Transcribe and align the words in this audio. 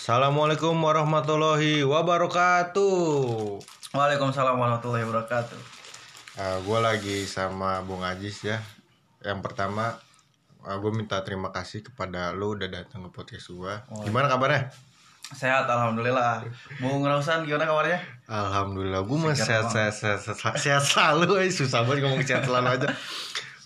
Assalamualaikum 0.00 0.80
warahmatullahi 0.80 1.84
wabarakatuh. 1.84 2.88
Waalaikumsalam 3.92 4.56
warahmatullahi 4.56 5.04
wabarakatuh. 5.04 5.60
gue 6.64 6.78
lagi 6.80 7.28
sama 7.28 7.84
Bung 7.84 8.00
Ajis 8.00 8.48
ya. 8.48 8.64
Yang 9.20 9.44
pertama, 9.44 10.00
gue 10.64 10.88
minta 10.96 11.20
terima 11.20 11.52
kasih 11.52 11.84
kepada 11.84 12.32
lo 12.32 12.56
udah 12.56 12.72
datang 12.72 13.04
ke 13.04 13.10
podcast 13.12 13.52
gue. 13.52 13.74
Gimana 14.08 14.32
kabarnya? 14.32 14.72
Sehat 15.36 15.68
alhamdulillah. 15.68 16.48
Bung 16.80 17.04
Rausan 17.04 17.44
gimana 17.44 17.68
kabarnya? 17.68 18.00
Alhamdulillah, 18.24 19.04
gue 19.04 19.18
mah 19.20 19.36
sehat, 19.36 19.68
sehat, 19.68 19.92
sehat, 19.92 20.24
sehat, 20.24 20.56
sehat 20.56 20.80
selalu. 20.80 21.44
Eh, 21.44 21.52
susah 21.52 21.84
banget 21.84 22.08
ngomong 22.08 22.24
sehat 22.24 22.48
selalu 22.48 22.68
aja. 22.72 22.88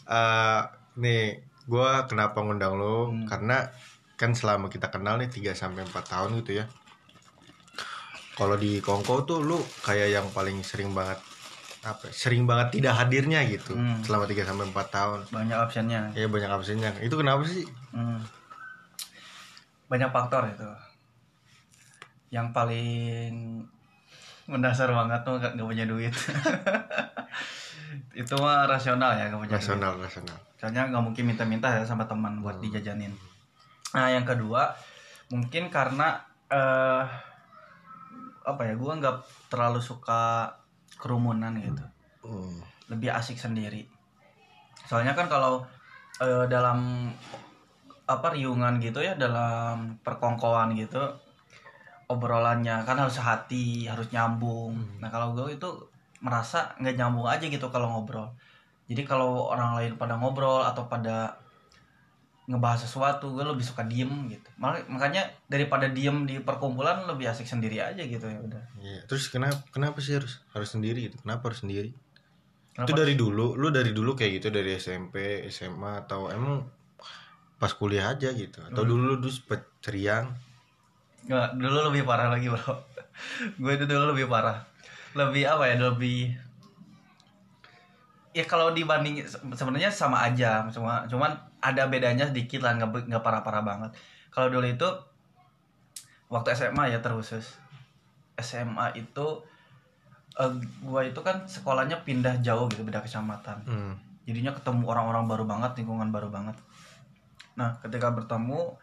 Eh, 0.05 0.63
nih, 0.99 1.41
gue 1.65 1.91
kenapa 2.11 2.43
ngundang 2.43 2.75
lo? 2.77 3.09
Karena 3.25 3.71
kan 4.15 4.31
selama 4.33 4.69
kita 4.69 4.89
kenal 4.89 5.19
nih 5.19 5.27
3 5.27 5.53
sampai 5.53 5.83
4 5.83 5.91
tahun 6.07 6.31
gitu 6.41 6.59
ya. 6.59 6.65
Kalau 8.35 8.55
di 8.55 8.79
Kongko 8.79 9.23
tuh 9.23 9.39
lu 9.41 9.59
kayak 9.83 10.09
yang 10.11 10.27
paling 10.31 10.59
sering 10.63 10.91
banget 10.91 11.19
apa? 11.85 12.09
ya, 12.09 12.11
Sering 12.11 12.45
banget 12.45 12.81
tidak 12.81 12.97
hadirnya 12.97 13.45
gitu 13.47 13.75
Hmm. 13.75 14.03
selama 14.03 14.27
3 14.27 14.43
sampai 14.43 14.65
4 14.71 14.87
tahun. 14.91 15.19
Banyak 15.31 15.59
absennya. 15.59 16.01
Ya 16.15 16.27
banyak 16.27 16.51
absennya. 16.51 16.91
Itu 16.99 17.15
kenapa 17.15 17.47
sih? 17.47 17.63
Hmm. 17.95 18.19
Banyak 19.87 20.11
faktor 20.11 20.51
itu. 20.51 20.67
Yang 22.35 22.51
paling 22.51 23.33
mendasar 24.45 24.91
banget 24.91 25.23
tuh 25.23 25.39
gak, 25.39 25.55
gak 25.55 25.67
punya 25.67 25.87
duit. 25.87 26.11
itu 28.15 28.35
mah 28.39 28.67
rasional 28.67 29.15
ya 29.15 29.31
gak 29.31 29.39
punya 29.39 29.51
duit. 29.55 29.59
Rasional, 29.63 29.93
rasional. 29.99 30.37
Soalnya 30.59 30.91
nggak 30.91 31.05
mungkin 31.05 31.25
minta-minta 31.29 31.69
ya 31.71 31.83
sama 31.85 32.09
teman 32.09 32.41
buat 32.41 32.59
dijajanin. 32.59 33.13
Nah 33.95 34.11
yang 34.11 34.27
kedua 34.27 34.75
mungkin 35.31 35.71
karena 35.73 36.21
eh 36.51 37.05
apa 38.45 38.61
ya 38.61 38.77
gue 38.77 38.93
nggak 39.01 39.17
terlalu 39.49 39.81
suka 39.81 40.53
kerumunan 41.01 41.57
gitu. 41.57 41.85
Hmm. 42.27 42.61
Lebih 42.93 43.15
asik 43.15 43.41
sendiri. 43.41 43.89
Soalnya 44.85 45.17
kan 45.17 45.31
kalau 45.31 45.65
eh, 46.21 46.45
dalam 46.51 47.09
apa 48.05 48.37
riungan 48.37 48.77
gitu 48.85 49.01
ya 49.01 49.17
dalam 49.17 49.97
perkongkoan 50.05 50.77
gitu 50.77 51.01
obrolannya 52.05 52.85
kan 52.85 53.01
harus 53.01 53.17
hati 53.17 53.89
harus 53.89 54.13
nyambung. 54.13 54.77
Nah 55.01 55.09
kalau 55.09 55.33
gue 55.33 55.57
itu 55.57 55.71
merasa 56.21 56.77
nggak 56.81 56.97
nyambung 57.01 57.29
aja 57.29 57.49
gitu 57.49 57.73
kalau 57.73 57.89
ngobrol. 57.89 58.29
Jadi 58.85 59.03
kalau 59.09 59.49
orang 59.49 59.81
lain 59.81 59.93
pada 59.97 60.21
ngobrol 60.21 60.61
atau 60.61 60.85
pada 60.85 61.33
ngebahas 62.45 62.85
sesuatu, 62.85 63.33
gue 63.33 63.41
lebih 63.41 63.65
suka 63.65 63.83
diem 63.89 64.11
gitu. 64.29 64.49
Mak- 64.61 64.85
Makanya 64.93 65.33
daripada 65.49 65.89
diem 65.89 66.29
di 66.29 66.37
perkumpulan 66.45 67.09
lebih 67.09 67.33
asik 67.33 67.49
sendiri 67.49 67.81
aja 67.81 68.05
gitu 68.05 68.27
ya 68.29 68.37
udah. 68.37 68.63
Iya. 68.85 69.01
Terus 69.09 69.33
kenapa 69.33 69.65
kenapa 69.73 69.99
sih 70.05 70.21
harus 70.21 70.45
harus 70.53 70.69
sendiri 70.69 71.09
gitu? 71.09 71.17
Kenapa 71.25 71.49
harus 71.49 71.65
sendiri? 71.65 71.97
Kenapa? 72.77 72.89
Itu 72.91 72.93
dari 72.93 73.15
dulu, 73.17 73.57
lu 73.57 73.73
dari 73.73 73.97
dulu 73.97 74.13
kayak 74.13 74.43
gitu 74.45 74.49
dari 74.53 74.77
SMP, 74.77 75.49
SMA 75.49 76.05
atau 76.05 76.29
emang 76.29 76.69
pas 77.57 77.73
kuliah 77.73 78.13
aja 78.13 78.29
gitu? 78.37 78.61
Atau 78.61 78.85
dulu 78.85 79.15
lu 79.15 79.17
dulu 79.17 79.33
sempet 79.33 79.65
ceriang? 79.81 80.29
Nggak, 81.25 81.49
dulu 81.57 81.79
lebih 81.89 82.03
parah 82.05 82.29
lagi 82.29 82.53
bro. 82.53 82.61
gue 83.63 83.73
itu 83.73 83.85
dulu 83.89 84.13
lebih 84.13 84.29
parah. 84.29 84.69
Lebih 85.17 85.49
apa 85.49 85.65
ya? 85.73 85.77
Lebih 85.81 86.37
ya 88.35 88.43
kalau 88.45 88.75
dibanding 88.75 89.23
se- 89.23 89.39
sebenarnya 89.39 89.95
sama 89.95 90.27
aja 90.27 90.67
cuma 90.75 91.07
cuman 91.07 91.39
ada 91.65 91.89
bedanya 91.89 92.29
sedikit 92.29 92.61
lah 92.61 92.77
nggak 92.77 93.09
nggak 93.09 93.25
parah-parah 93.25 93.65
banget 93.65 93.91
kalau 94.29 94.53
dulu 94.53 94.69
itu 94.69 94.85
waktu 96.29 96.53
SMA 96.53 96.93
ya 96.93 97.01
terkhusus 97.01 97.57
SMA 98.37 98.93
itu 98.95 99.27
eh, 100.35 100.53
gua 100.83 101.01
itu 101.01 101.17
kan 101.19 101.47
sekolahnya 101.47 102.03
pindah 102.03 102.39
jauh 102.41 102.69
gitu 102.69 102.83
beda 102.83 103.01
kecamatan 103.01 103.65
Hmm. 103.65 103.95
jadinya 104.25 104.53
ketemu 104.53 104.85
orang-orang 104.85 105.25
baru 105.25 105.45
banget 105.45 105.73
lingkungan 105.79 106.11
baru 106.11 106.29
banget 106.29 106.57
nah 107.55 107.73
ketika 107.81 108.11
bertemu 108.11 108.75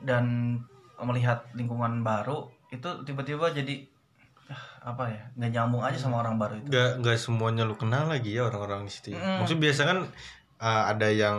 dan 0.00 0.56
melihat 0.98 1.48
lingkungan 1.52 2.00
baru 2.00 2.44
itu 2.68 2.86
tiba-tiba 3.02 3.50
jadi 3.50 3.88
ah, 4.46 4.92
apa 4.92 5.08
ya 5.08 5.22
nggak 5.34 5.50
nyambung 5.50 5.80
aja 5.80 5.96
sama 5.96 6.20
orang 6.20 6.36
baru 6.36 6.60
itu 6.60 6.68
Gak 6.68 7.00
gak 7.00 7.16
semuanya 7.16 7.64
lu 7.64 7.74
kenal 7.74 8.04
lagi 8.06 8.36
ya 8.36 8.46
orang-orang 8.46 8.84
di 8.84 8.92
situ. 8.92 9.06
ya? 9.10 9.18
Mm. 9.18 9.36
Maksudnya 9.40 9.62
biasa 9.64 9.82
kan 9.88 9.98
uh, 10.60 10.82
ada 10.86 11.08
yang 11.08 11.38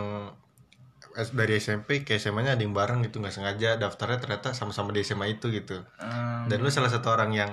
dari 1.14 1.60
SMP 1.60 2.02
ke 2.02 2.16
SMA-nya 2.16 2.56
ada 2.56 2.62
yang 2.64 2.72
bareng 2.72 3.04
gitu 3.04 3.20
nggak 3.20 3.34
sengaja. 3.34 3.76
Daftarnya 3.76 4.18
ternyata 4.18 4.56
sama-sama 4.56 4.90
di 4.90 5.04
SMA 5.04 5.36
itu 5.36 5.52
gitu. 5.52 5.80
Hmm, 6.00 6.48
Dan 6.48 6.60
lu 6.64 6.68
salah 6.72 6.88
satu 6.88 7.12
orang 7.12 7.30
yang 7.32 7.50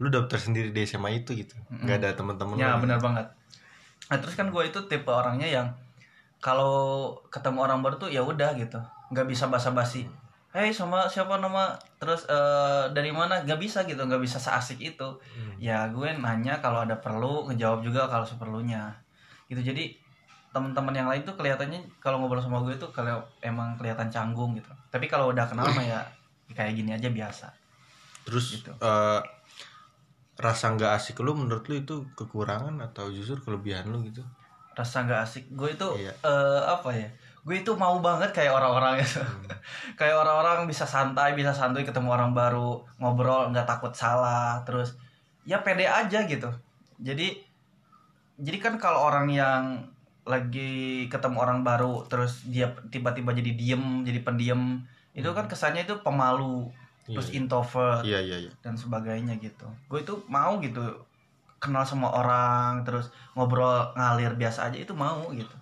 lu 0.00 0.08
daftar 0.08 0.40
sendiri 0.40 0.72
di 0.72 0.80
SMA 0.84 1.24
itu 1.24 1.36
gitu. 1.36 1.52
nggak 1.68 1.96
ada 2.00 2.08
teman-teman 2.16 2.56
ya 2.56 2.80
benar 2.80 3.00
banget. 3.00 3.26
Nah 4.08 4.16
terus 4.16 4.32
kan 4.32 4.48
gue 4.48 4.62
itu 4.64 4.80
tipe 4.88 5.12
orangnya 5.12 5.44
yang 5.44 5.66
kalau 6.40 7.12
ketemu 7.28 7.58
orang 7.68 7.84
baru 7.84 8.00
tuh 8.00 8.08
ya 8.08 8.24
udah 8.24 8.56
gitu. 8.56 8.80
Nggak 9.12 9.26
bisa 9.28 9.52
basa-basi. 9.52 10.08
Hei 10.50 10.74
sama 10.74 11.06
siapa 11.06 11.38
nama? 11.38 11.78
Terus 12.00 12.26
eh, 12.26 12.84
dari 12.90 13.12
mana? 13.14 13.44
Nggak 13.44 13.60
bisa 13.60 13.84
gitu 13.84 14.00
nggak 14.00 14.18
bisa 14.24 14.40
seasik 14.40 14.80
itu. 14.80 15.08
Ya 15.60 15.84
gue 15.92 16.08
nanya 16.16 16.58
kalau 16.64 16.82
ada 16.82 16.96
perlu 16.98 17.46
ngejawab 17.52 17.84
juga 17.84 18.08
kalau 18.08 18.24
seperlunya. 18.24 18.96
Gitu. 19.52 19.60
Jadi 19.62 20.00
teman-teman 20.50 20.90
yang 20.92 21.06
lain 21.06 21.22
tuh 21.22 21.32
kelihatannya 21.32 21.78
kalau 21.98 22.18
ngobrol 22.18 22.38
sama 22.38 22.58
gue 22.60 22.74
tuh 22.74 22.90
kalau 22.90 23.18
emang 23.40 23.74
kelihatan 23.74 24.06
canggung 24.06 24.52
gitu 24.52 24.66
tapi 24.88 25.06
kalau 25.06 25.30
udah 25.30 25.46
kenal 25.46 25.66
mah 25.68 25.82
ya 25.82 26.00
kayak 26.50 26.74
gini 26.74 26.90
aja 26.90 27.06
biasa 27.08 27.46
Terus 28.20 28.58
Gitu. 28.58 28.70
eh, 28.74 29.20
rasa 30.36 30.72
nggak 30.72 30.92
asik 30.94 31.20
lu 31.20 31.32
menurut 31.34 31.64
lu 31.66 31.78
itu 31.78 32.02
kekurangan 32.14 32.72
atau 32.82 33.08
justru 33.08 33.36
kelebihan 33.40 33.86
lu 33.86 34.02
gitu? 34.02 34.24
rasa 34.70 35.04
nggak 35.04 35.20
asik 35.20 35.44
gue 35.50 35.70
itu 35.70 35.88
Iya. 35.98 36.12
eh, 36.24 36.62
apa 36.64 36.88
ya 36.90 37.08
gue 37.40 37.56
itu 37.56 37.72
mau 37.74 38.00
banget 38.00 38.30
kayak 38.30 38.50
orang-orang 38.50 38.98
itu 38.98 39.20
kayak 39.98 40.16
orang-orang 40.16 40.64
bisa 40.64 40.82
santai 40.84 41.32
bisa 41.32 41.52
santuy 41.52 41.84
ketemu 41.84 42.08
orang 42.08 42.32
baru 42.32 42.80
ngobrol 42.96 43.50
nggak 43.50 43.66
takut 43.66 43.92
salah 43.92 44.62
terus 44.64 44.96
ya 45.44 45.60
pede 45.60 45.84
aja 45.84 46.24
gitu 46.24 46.48
jadi 46.96 47.38
jadi 48.36 48.56
kan 48.58 48.74
kalau 48.76 49.04
orang 49.04 49.28
yang 49.28 49.62
lagi 50.28 51.06
ketemu 51.08 51.36
orang 51.40 51.60
baru 51.64 52.04
terus 52.06 52.44
dia 52.46 52.70
tiba-tiba 52.92 53.32
jadi 53.32 53.52
diem 53.56 54.04
jadi 54.04 54.20
pendiam 54.20 54.84
itu 55.16 55.26
kan 55.32 55.48
kesannya 55.48 55.88
itu 55.88 55.96
pemalu 56.04 56.68
terus 57.10 57.34
introvert 57.34 58.06
Iya 58.06 58.22
iya 58.22 58.36
iya. 58.46 58.52
dan 58.62 58.78
sebagainya 58.78 59.40
gitu 59.42 59.66
gue 59.90 60.00
itu 60.04 60.14
mau 60.30 60.60
gitu 60.62 60.82
kenal 61.58 61.82
sama 61.82 62.08
orang 62.08 62.86
terus 62.86 63.10
ngobrol 63.34 63.92
ngalir 63.98 64.36
biasa 64.38 64.70
aja 64.70 64.78
itu 64.78 64.94
mau 64.94 65.28
gitu 65.34 65.56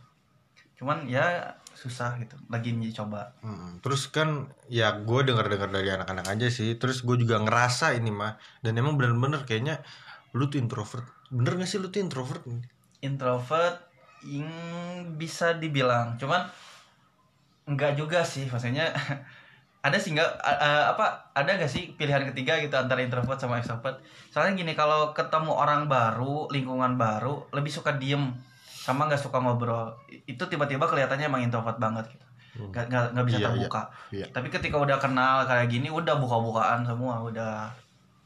cuman 0.79 1.09
ya 1.11 1.55
susah 1.79 2.19
gitu 2.19 2.35
lagi 2.51 2.75
coba 2.91 3.31
Mm, 3.39 3.79
Terus 3.79 4.11
kan 4.11 4.51
ya 4.67 4.99
gue 4.99 5.21
dengar-dengar 5.23 5.71
dari 5.71 5.95
anak-anak 5.95 6.27
aja 6.27 6.51
sih. 6.51 6.75
Terus 6.75 7.07
gue 7.07 7.23
juga 7.23 7.39
ngerasa 7.39 7.95
ini 7.95 8.11
mah. 8.11 8.35
Dan 8.59 8.75
emang 8.83 8.99
bener-bener 8.99 9.47
kayaknya 9.47 9.79
lu 10.35 10.51
tuh 10.51 10.59
introvert. 10.59 11.07
Bener 11.31 11.55
gak 11.55 11.71
sih 11.71 11.79
lu 11.79 11.87
tuh 11.95 12.03
introvert? 12.03 12.43
introvert 12.99 13.88
yang 14.21 14.49
bisa 15.15 15.55
dibilang 15.55 16.17
cuman 16.17 16.47
enggak 17.65 17.95
juga 17.95 18.23
sih 18.23 18.45
maksudnya 18.45 18.91
ada 19.87 19.97
sih 19.97 20.11
enggak 20.11 20.27
a- 20.39 20.59
a- 20.59 20.87
apa 20.91 21.05
ada 21.33 21.55
gak 21.55 21.71
sih 21.71 21.95
pilihan 21.95 22.27
ketiga 22.27 22.59
gitu 22.59 22.75
antara 22.75 22.99
introvert 22.99 23.39
sama 23.39 23.59
extrovert 23.59 24.03
soalnya 24.29 24.57
gini 24.57 24.73
kalau 24.73 25.13
ketemu 25.13 25.53
orang 25.53 25.87
baru 25.87 26.49
lingkungan 26.49 26.97
baru 26.97 27.47
lebih 27.51 27.71
suka 27.71 27.95
diem 27.95 28.35
sama 28.65 29.05
nggak 29.05 29.21
suka 29.21 29.39
ngobrol 29.39 29.93
itu 30.25 30.41
tiba-tiba 30.41 30.83
kelihatannya 30.83 31.29
emang 31.29 31.43
introvert 31.43 31.79
banget 31.79 32.09
gitu 32.09 32.25
Hmm. 32.49 32.75
nggak 32.75 32.85
nggak 32.91 33.05
nggak 33.15 33.27
bisa 33.29 33.39
Iya, 33.39 33.45
iya. 33.45 33.49
terbuka 33.55 33.83
Iya. 34.11 34.27
tapi 34.35 34.49
ketika 34.49 34.77
udah 34.81 34.99
kenal 34.99 35.47
kayak 35.47 35.69
gini 35.69 35.93
udah 35.93 36.19
buka-bukaan 36.19 36.83
semua 36.83 37.23
udah 37.23 37.71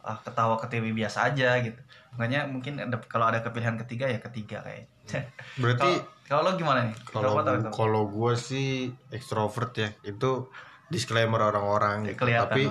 ah, 0.02 0.18
ketawa 0.20 0.58
ketiwi 0.58 0.90
biasa 0.94 1.30
aja 1.30 1.62
gitu 1.62 1.78
makanya 2.12 2.44
mungkin 2.44 2.76
ada, 2.76 3.00
kalau 3.08 3.32
ada 3.32 3.40
kepilihan 3.40 3.80
ketiga 3.80 4.04
ya 4.04 4.20
ketiga 4.20 4.60
kayak 4.60 4.92
Berarti 5.62 5.90
kalau 6.26 6.48
lo 6.48 6.50
gimana 6.56 6.88
nih 6.88 6.96
kalau 7.04 7.36
kalau 7.72 8.02
gue 8.08 8.32
sih 8.38 8.88
extrovert 9.12 9.72
ya. 9.76 9.88
Itu 10.06 10.48
disclaimer 10.88 11.40
orang-orang 11.40 12.12
gitu. 12.12 12.24
kelihatan 12.24 12.48
Tapi 12.48 12.64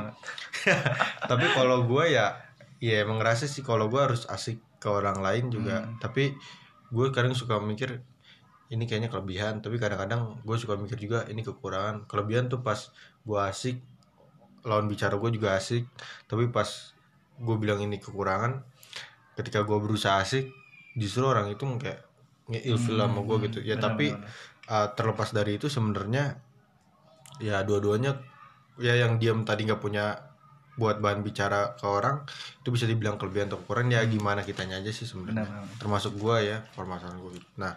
tapi 1.32 1.46
kalau 1.54 1.86
gue 1.86 2.14
ya 2.14 2.38
ya 2.82 3.06
emang 3.06 3.22
ngerasa 3.22 3.46
sih 3.46 3.62
kalau 3.62 3.90
gue 3.90 4.02
harus 4.02 4.26
asik 4.30 4.62
ke 4.82 4.90
orang 4.90 5.22
lain 5.22 5.54
juga. 5.54 5.86
Hmm. 5.86 5.98
Tapi 6.02 6.34
gue 6.92 7.08
kadang 7.14 7.38
suka 7.38 7.62
mikir 7.62 8.02
ini 8.72 8.88
kayaknya 8.88 9.12
kelebihan 9.12 9.60
tapi 9.60 9.76
kadang-kadang 9.76 10.40
gue 10.48 10.56
suka 10.56 10.80
mikir 10.80 10.96
juga 10.96 11.28
ini 11.28 11.44
kekurangan 11.44 12.08
kelebihan 12.08 12.48
tuh 12.48 12.64
pas 12.64 12.88
gue 13.28 13.40
asik 13.52 13.84
lawan 14.64 14.88
bicara 14.88 15.20
gue 15.20 15.28
juga 15.36 15.60
asik 15.60 15.84
tapi 16.32 16.48
pas 16.48 16.96
gue 17.42 17.56
bilang 17.58 17.82
ini 17.82 17.98
kekurangan 17.98 18.62
ketika 19.34 19.66
gue 19.66 19.78
berusaha 19.78 20.22
asik 20.22 20.54
justru 20.94 21.26
orang 21.26 21.50
itu 21.50 21.64
kayak 21.78 22.06
ngeilfil 22.46 22.96
Hmm, 22.96 23.10
sama 23.10 23.20
gue 23.24 23.38
gitu. 23.48 23.60
Ya 23.62 23.76
benar, 23.76 23.84
tapi 23.90 24.06
benar, 24.14 24.30
uh, 24.68 24.88
terlepas 24.94 25.30
dari 25.32 25.58
itu 25.58 25.66
sebenarnya 25.66 26.38
ya 27.42 27.66
dua-duanya 27.66 28.22
ya 28.78 28.94
yang 28.94 29.18
diam 29.18 29.42
tadi 29.42 29.66
nggak 29.66 29.82
punya 29.82 30.30
buat 30.76 30.98
bahan 30.98 31.22
bicara 31.22 31.76
ke 31.76 31.86
orang 31.86 32.24
itu 32.64 32.70
bisa 32.70 32.86
dibilang 32.86 33.18
kelebihan 33.18 33.50
atau 33.50 33.60
kekurangan. 33.60 33.92
Ya 33.92 34.02
gimana 34.06 34.42
kitanya 34.42 34.78
aja 34.78 34.92
sih 34.92 35.04
sebenarnya. 35.04 35.44
Benar, 35.44 35.64
benar. 35.66 35.78
termasuk 35.80 36.14
gua 36.16 36.40
ya 36.40 36.62
permasalahan 36.76 37.18
gua 37.20 37.32
gitu. 37.34 37.48
nah 37.58 37.74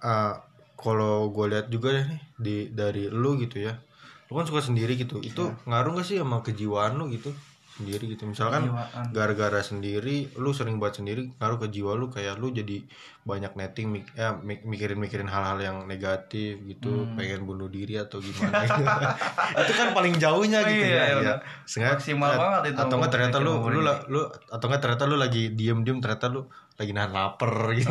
eh, 0.00 0.34
kalau 0.74 1.32
gue 1.32 1.46
lihat 1.48 1.66
juga 1.70 1.96
deh 1.96 2.04
nih 2.04 2.20
di 2.36 2.56
dari 2.68 3.08
lu 3.08 3.38
gitu 3.38 3.56
ya 3.62 3.78
lu 4.26 4.32
kan 4.34 4.44
suka 4.44 4.60
sendiri 4.60 4.96
gitu. 4.96 5.20
Itu 5.20 5.52
Iya. 5.52 5.64
ngaruh 5.68 5.90
gak 5.96 6.06
sih 6.08 6.16
sama 6.18 6.40
kejiwaan 6.40 6.96
lu 6.96 7.08
gitu 7.08 7.30
sendiri 7.74 8.06
gitu 8.08 8.24
misalkan 8.24 8.70
gara-gara 9.10 9.58
sendiri 9.58 10.30
lu 10.34 10.50
sering 10.50 10.78
buat 10.78 10.92
sendiri 10.92 11.34
ngaruh 11.34 11.58
ke 11.58 11.68
jiwa 11.68 11.92
lu 11.92 12.06
kayak 12.06 12.36
lu 12.36 12.48
jadi 12.48 12.86
banyak 13.20 13.50
netting 13.52 13.90
mik 13.90 14.06
ya, 14.12 14.30
mik- 14.32 14.62
mikirin-mikirin 14.62 15.26
hal-hal 15.26 15.58
yang 15.58 15.76
negatif 15.82 16.60
gitu 16.60 17.02
Hmm. 17.02 17.16
pengen 17.16 17.42
bunuh 17.42 17.66
diri 17.66 17.96
atau 17.96 18.18
gimana 18.18 18.62
gitu. 18.62 18.78
itu 19.60 19.72
kan 19.72 19.88
paling 19.90 20.14
jauhnya 20.14 20.60
Oh, 20.60 20.68
gitu 20.68 20.86
iya, 20.86 20.94
ya, 20.94 21.04
iya, 21.18 21.34
ya. 21.66 21.90
Maksimal 21.90 22.30
eh, 22.30 22.38
banget 22.38 22.62
itu 22.64 22.78
atau 22.78 22.94
enggak 22.94 23.12
ternyata 23.12 23.36
lu 23.38 23.52
mikirin 23.56 23.74
lu 23.74 23.80
la- 23.80 24.02
lu 24.06 24.20
atau 24.46 24.66
enggak 24.68 24.80
ternyata 24.80 25.04
lu 25.04 25.16
lagi 25.16 25.42
diem-diem 25.50 25.98
ternyata 25.98 26.26
lu 26.28 26.40
lagi 26.74 26.92
nahan 26.92 27.10
lapar 27.10 27.54
gitu. 27.74 27.90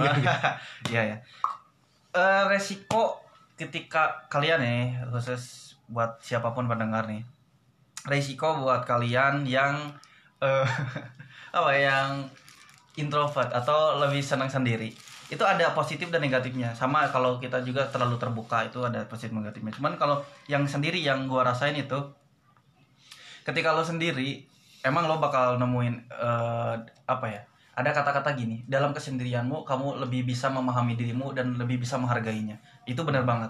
Iya 0.91 1.01
ya. 1.03 1.17
Eh, 2.13 2.43
resiko 2.47 3.19
ketika 3.53 4.27
kalian 4.27 4.59
nih 4.59 4.81
khusus 5.09 5.75
buat 5.85 6.17
siapa 6.19 6.51
pun 6.51 6.65
pendengar 6.65 7.03
nih. 7.03 7.25
Resiko 8.03 8.59
buat 8.59 8.83
kalian 8.83 9.47
yang 9.47 9.93
eh, 10.43 10.67
apa 11.57 11.69
ya, 11.75 11.79
yang 11.91 12.09
introvert 12.99 13.49
atau 13.49 13.99
lebih 14.01 14.21
senang 14.21 14.51
sendiri. 14.51 14.91
Itu 15.31 15.41
ada 15.47 15.73
positif 15.73 16.11
dan 16.13 16.21
negatifnya. 16.21 16.75
Sama 16.77 17.07
kalau 17.09 17.39
kita 17.39 17.63
juga 17.63 17.87
terlalu 17.89 18.19
terbuka 18.19 18.67
itu 18.67 18.83
ada 18.83 19.07
positif 19.07 19.33
dan 19.33 19.41
negatifnya. 19.41 19.73
Cuman 19.73 19.95
kalau 19.95 20.21
yang 20.51 20.67
sendiri 20.67 20.99
yang 20.99 21.25
gua 21.25 21.47
rasain 21.47 21.73
itu 21.73 21.97
ketika 23.43 23.75
lo 23.75 23.83
sendiri 23.83 24.47
emang 24.83 25.07
lo 25.07 25.19
bakal 25.19 25.59
nemuin 25.59 25.95
eh, 26.11 26.75
apa 27.07 27.27
ya 27.27 27.41
ada 27.73 27.89
kata-kata 27.89 28.37
gini 28.37 28.61
dalam 28.69 28.93
kesendirianmu 28.93 29.65
kamu 29.65 30.05
lebih 30.05 30.29
bisa 30.29 30.47
memahami 30.53 30.93
dirimu 30.93 31.33
dan 31.33 31.57
lebih 31.57 31.81
bisa 31.81 31.97
menghargainya 31.97 32.61
itu 32.85 33.01
benar 33.01 33.25
banget 33.25 33.49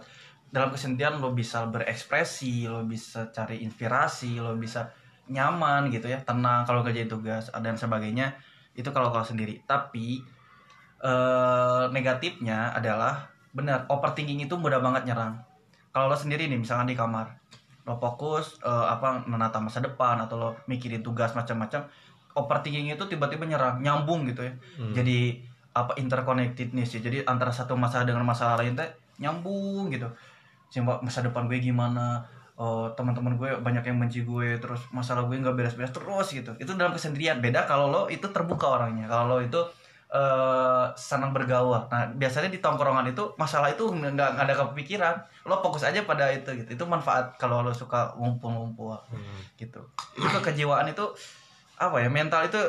dalam 0.54 0.70
kesendirian 0.70 1.18
lo 1.18 1.34
bisa 1.34 1.66
berekspresi 1.66 2.70
lo 2.70 2.86
bisa 2.86 3.34
cari 3.34 3.66
inspirasi 3.66 4.38
lo 4.38 4.54
bisa 4.54 4.86
nyaman 5.26 5.90
gitu 5.90 6.14
ya 6.14 6.22
tenang 6.22 6.62
kalau 6.70 6.86
kerjain 6.86 7.10
tugas 7.10 7.50
dan 7.50 7.74
sebagainya 7.74 8.38
itu 8.78 8.90
kalau 8.94 9.10
kalau 9.10 9.26
sendiri. 9.26 9.66
Tapi 9.66 10.22
eh, 11.02 11.84
negatifnya 11.90 12.74
adalah 12.78 13.34
benar 13.54 13.90
overthinking 13.90 14.46
itu 14.46 14.54
mudah 14.54 14.78
banget 14.78 15.10
nyerang. 15.10 15.42
Kalau 15.90 16.10
lo 16.10 16.18
sendiri 16.18 16.46
nih 16.46 16.62
misalnya 16.62 16.94
di 16.94 16.98
kamar 16.98 17.34
lo 17.84 17.98
fokus 17.98 18.62
eh, 18.62 18.88
apa 18.94 19.26
menata 19.26 19.58
masa 19.58 19.82
depan 19.82 20.22
atau 20.22 20.36
lo 20.38 20.50
mikirin 20.70 21.02
tugas 21.02 21.34
macam-macam 21.34 21.90
overthinking 22.34 22.94
itu 22.94 23.06
tiba-tiba 23.10 23.46
nyerang 23.46 23.82
nyambung 23.82 24.26
gitu 24.26 24.42
ya. 24.42 24.54
Hmm. 24.78 24.94
jadi 24.94 25.38
apa 25.74 25.98
interconnectedness 25.98 26.98
ya. 26.98 27.02
Jadi 27.02 27.26
antara 27.26 27.50
satu 27.50 27.74
masalah 27.74 28.06
dengan 28.06 28.22
masalah 28.26 28.62
lain 28.62 28.78
teh 28.78 28.90
nyambung 29.18 29.90
gitu 29.94 30.10
coba 30.74 30.98
masa 31.06 31.22
depan 31.22 31.46
gue 31.46 31.62
gimana 31.62 32.26
oh, 32.58 32.90
teman-teman 32.94 33.38
gue 33.38 33.50
banyak 33.62 33.84
yang 33.86 33.98
benci 34.02 34.26
gue 34.26 34.58
terus 34.58 34.82
masalah 34.90 35.26
gue 35.26 35.38
nggak 35.38 35.54
beres-beres 35.54 35.94
terus 35.94 36.28
gitu. 36.34 36.52
Itu 36.58 36.78
dalam 36.78 36.94
kesendirian. 36.94 37.42
Beda 37.42 37.66
kalau 37.66 37.90
lo 37.90 38.02
itu 38.10 38.26
terbuka 38.30 38.70
orangnya. 38.70 39.10
Kalau 39.10 39.38
lo 39.38 39.38
itu 39.42 39.62
eh, 40.14 40.86
senang 40.98 41.34
bergaul. 41.34 41.90
Nah 41.90 42.14
biasanya 42.14 42.50
di 42.54 42.62
tongkrongan 42.62 43.10
itu 43.10 43.34
masalah 43.38 43.74
itu 43.74 43.90
nggak 43.90 44.38
ada 44.38 44.54
kepikiran. 44.54 45.16
Lo 45.50 45.62
fokus 45.62 45.86
aja 45.86 46.06
pada 46.06 46.30
itu 46.30 46.50
gitu. 46.58 46.70
Itu 46.78 46.86
manfaat 46.86 47.38
kalau 47.42 47.66
lo 47.66 47.74
suka 47.74 48.14
ngumpul-ngumpul. 48.18 48.98
Hmm. 49.10 49.42
gitu. 49.58 49.82
Itu 50.18 50.38
kejiwaan 50.42 50.90
itu 50.90 51.06
apa 51.74 51.98
ya 52.00 52.10
mental 52.10 52.46
itu 52.46 52.62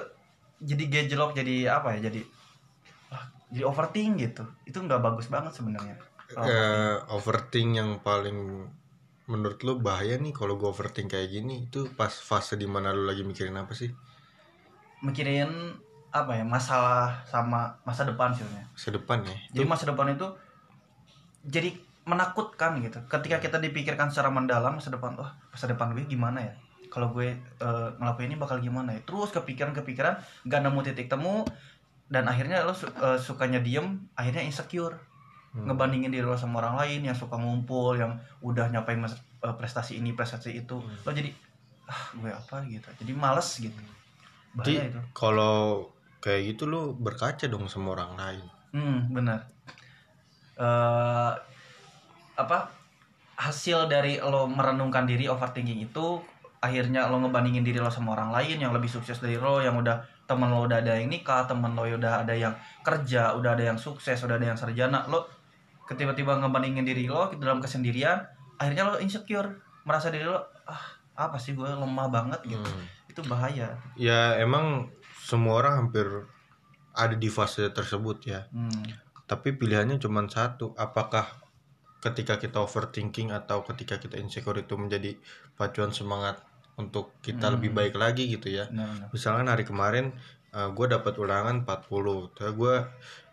jadi 0.64 0.84
gejolak 0.88 1.36
jadi 1.36 1.76
apa 1.76 1.92
ya 2.00 2.08
jadi 2.08 2.24
ah, 3.12 3.24
jadi 3.52 3.64
overthink 3.68 4.12
gitu. 4.20 4.44
Itu 4.64 4.80
nggak 4.80 5.04
bagus 5.04 5.28
banget 5.28 5.52
sebenarnya 5.52 6.13
Eh, 6.34 6.96
overthink 7.14 7.70
yang 7.78 7.90
paling 8.02 8.66
menurut 9.30 9.58
lu 9.64 9.80
bahaya 9.80 10.20
nih 10.20 10.32
kalau 10.36 10.54
gue 10.60 10.68
overthink 10.68 11.08
kayak 11.14 11.30
gini 11.32 11.64
itu 11.64 11.88
pas 11.98 12.12
fase 12.12 12.54
di 12.60 12.66
mana 12.68 12.92
lu 12.92 13.06
lagi 13.08 13.22
mikirin 13.24 13.56
apa 13.56 13.72
sih? 13.72 13.90
Mikirin 15.04 15.50
apa 16.14 16.32
ya 16.38 16.44
masalah 16.46 17.26
sama 17.26 17.74
masa 17.82 18.06
depan 18.06 18.30
sebenarnya 18.34 18.66
sedepan 18.78 19.18
ya. 19.26 19.34
Jadi 19.50 19.66
masa 19.66 19.84
depan 19.90 20.14
itu 20.14 20.26
jadi 21.44 21.70
menakutkan 22.04 22.80
gitu. 22.84 23.00
Ketika 23.08 23.40
kita 23.40 23.56
dipikirkan 23.60 24.12
secara 24.12 24.28
mendalam 24.28 24.76
masa 24.76 24.92
depan 24.92 25.16
wah 25.16 25.32
masa 25.52 25.66
depan 25.68 25.92
gue 25.96 26.04
gimana 26.04 26.40
ya? 26.44 26.54
Kalau 26.92 27.10
gue 27.10 27.32
eh, 27.36 27.88
ngelakuin 27.98 28.32
ini 28.32 28.36
bakal 28.38 28.60
gimana 28.60 28.94
ya? 28.94 29.00
Terus 29.08 29.32
kepikiran-kepikiran 29.34 30.14
gak 30.46 30.60
nemu 30.62 30.80
titik 30.84 31.08
temu 31.10 31.44
dan 32.12 32.28
akhirnya 32.28 32.62
lo 32.68 32.76
su- 32.76 32.92
eh, 32.92 33.18
sukanya 33.18 33.60
diem 33.64 34.04
akhirnya 34.14 34.44
insecure 34.44 34.96
Hmm. 35.54 35.70
ngebandingin 35.70 36.10
diri 36.10 36.26
lo 36.26 36.34
sama 36.34 36.58
orang 36.58 36.82
lain 36.82 37.06
yang 37.06 37.14
suka 37.14 37.38
ngumpul 37.38 37.94
yang 37.94 38.18
udah 38.42 38.74
nyapain 38.74 38.98
mas- 38.98 39.22
eh, 39.38 39.54
prestasi 39.54 40.02
ini 40.02 40.10
prestasi 40.10 40.50
itu. 40.66 40.82
Lo 40.82 41.10
jadi 41.14 41.30
ah 41.86 42.10
gue 42.18 42.30
apa 42.34 42.66
gitu. 42.66 42.90
Jadi 42.98 43.12
males 43.14 43.46
gitu. 43.62 43.78
Jadi 44.58 44.74
bahaya 44.74 44.82
itu. 44.90 45.00
kalau 45.14 45.86
kayak 46.18 46.54
gitu 46.54 46.66
lu 46.66 46.96
berkaca 46.98 47.46
dong 47.46 47.70
sama 47.70 47.94
orang 47.94 48.18
lain. 48.18 48.44
Hmm, 48.74 48.98
benar. 49.14 49.46
eh 50.54 51.32
apa 52.34 52.70
hasil 53.34 53.90
dari 53.90 54.22
lo 54.22 54.46
merenungkan 54.46 55.02
diri 55.06 55.26
overthinking 55.26 55.82
itu 55.82 56.22
akhirnya 56.62 57.10
lo 57.10 57.18
ngebandingin 57.20 57.66
diri 57.66 57.82
lo 57.82 57.90
sama 57.90 58.14
orang 58.14 58.30
lain 58.30 58.62
yang 58.62 58.70
lebih 58.70 58.86
sukses 58.86 59.18
dari 59.18 59.34
lo 59.34 59.58
yang 59.58 59.74
udah 59.74 60.00
temen 60.24 60.48
lo 60.48 60.64
udah 60.64 60.78
ada 60.80 60.96
yang 60.96 61.10
nikah 61.10 61.44
temen 61.44 61.74
lo 61.74 61.82
udah 61.84 62.22
ada 62.22 62.32
yang 62.32 62.54
kerja 62.86 63.34
udah 63.34 63.58
ada 63.58 63.74
yang 63.74 63.78
sukses 63.78 64.16
udah 64.22 64.38
ada 64.38 64.54
yang 64.54 64.58
sarjana 64.58 65.04
lo 65.10 65.26
ketiba-tiba 65.84 66.40
ngebandingin 66.40 66.82
diri 66.82 67.04
lo 67.06 67.28
dalam 67.36 67.60
kesendirian 67.60 68.24
akhirnya 68.56 68.88
lo 68.88 68.96
insecure 68.98 69.60
merasa 69.84 70.08
diri 70.08 70.24
lo 70.24 70.40
ah 70.64 70.82
apa 71.14 71.36
sih 71.36 71.54
gue 71.54 71.66
lemah 71.68 72.08
banget 72.10 72.40
gitu 72.48 72.64
Hmm. 72.64 72.84
itu 73.06 73.20
bahaya 73.24 73.78
ya 73.94 74.34
emang 74.38 74.90
semua 75.22 75.62
orang 75.62 75.86
hampir 75.86 76.06
ada 76.92 77.14
di 77.14 77.28
fase 77.28 77.70
tersebut 77.70 78.18
ya 78.24 78.48
hmm. 78.50 78.84
tapi 79.26 79.54
pilihannya 79.54 80.00
cuma 80.00 80.24
satu 80.26 80.74
apakah 80.74 81.26
ketika 82.00 82.36
kita 82.36 82.60
overthinking 82.60 83.30
atau 83.30 83.64
ketika 83.64 83.96
kita 83.96 84.18
insecure 84.18 84.58
itu 84.58 84.74
menjadi 84.74 85.16
pacuan 85.54 85.94
semangat 85.94 86.42
untuk 86.74 87.14
kita 87.22 87.48
Hmm. 87.48 87.54
lebih 87.60 87.70
baik 87.70 87.94
lagi 87.94 88.26
gitu 88.26 88.50
ya 88.50 88.66
benar, 88.66 88.88
benar. 88.90 89.08
misalkan 89.14 89.46
hari 89.46 89.62
kemarin 89.62 90.10
gue 90.54 90.86
dapat 90.86 91.14
ulangan 91.18 91.66
40 91.66 92.34
terus 92.38 92.52
gue 92.54 92.74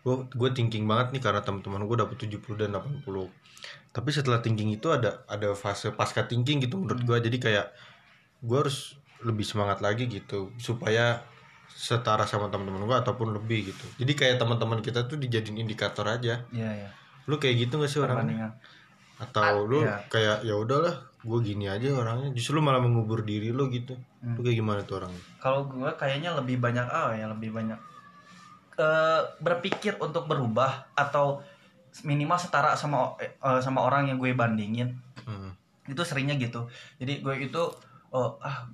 gue 0.02 0.14
gue 0.34 0.50
thinking 0.50 0.84
banget 0.90 1.14
nih 1.14 1.22
karena 1.22 1.40
teman-teman 1.40 1.86
gue 1.86 1.96
dapat 2.02 2.16
70 2.26 2.58
dan 2.58 2.74
80 2.74 3.06
tapi 3.94 4.08
setelah 4.10 4.42
thinking 4.42 4.74
itu 4.74 4.90
ada 4.90 5.22
ada 5.30 5.54
fase 5.54 5.94
pasca 5.94 6.26
thinking 6.26 6.58
gitu 6.66 6.82
menurut 6.82 7.02
gue 7.06 7.16
jadi 7.30 7.38
kayak 7.38 7.66
gue 8.42 8.58
harus 8.58 8.98
lebih 9.22 9.46
semangat 9.46 9.78
lagi 9.78 10.10
gitu 10.10 10.50
supaya 10.58 11.22
setara 11.70 12.26
sama 12.26 12.50
teman-teman 12.50 12.84
gue 12.84 12.98
ataupun 13.00 13.32
lebih 13.32 13.72
gitu. 13.72 13.86
Jadi 13.96 14.12
kayak 14.12 14.36
teman-teman 14.36 14.84
kita 14.84 15.08
tuh 15.08 15.16
dijadiin 15.16 15.56
indikator 15.56 16.04
aja. 16.04 16.44
Iya 16.52 16.70
ya 16.84 16.90
lu 17.30 17.38
kayak 17.38 17.56
gitu 17.68 17.78
gak 17.78 17.90
sih 17.90 18.00
perbandingan. 18.02 18.50
Atau 19.22 19.42
Ah, 19.42 19.54
lu 19.62 19.86
iya. 19.86 20.02
kayak 20.10 20.42
ya 20.42 20.58
udahlah 20.58 21.06
gue 21.22 21.38
gini 21.42 21.70
aja 21.70 21.86
orangnya. 21.94 22.34
Justru 22.34 22.58
lu 22.58 22.62
malah 22.66 22.82
mengubur 22.82 23.22
diri 23.22 23.54
lu 23.54 23.70
gitu. 23.70 23.94
Hmm. 24.22 24.38
lu 24.38 24.40
kayak 24.42 24.58
gimana 24.58 24.80
tuh 24.82 25.02
orangnya? 25.02 25.22
Kalau 25.38 25.70
gue 25.70 25.90
kayaknya 25.94 26.34
lebih 26.34 26.58
banyak 26.58 26.86
ah 26.86 27.14
ya 27.14 27.30
lebih 27.30 27.54
banyak 27.54 27.78
eh 28.72 29.20
berpikir 29.38 30.00
untuk 30.00 30.24
berubah 30.26 30.90
atau 30.96 31.44
minimal 32.02 32.40
setara 32.40 32.72
sama 32.74 33.14
eh, 33.20 33.60
sama 33.62 33.84
orang 33.86 34.10
yang 34.10 34.18
gue 34.18 34.34
bandingin. 34.34 34.98
Hmm. 35.22 35.54
itu 35.86 36.02
seringnya 36.06 36.38
gitu. 36.38 36.66
Jadi 37.02 37.22
gue 37.26 37.34
itu 37.42 37.62
oh 38.14 38.38
ah 38.38 38.66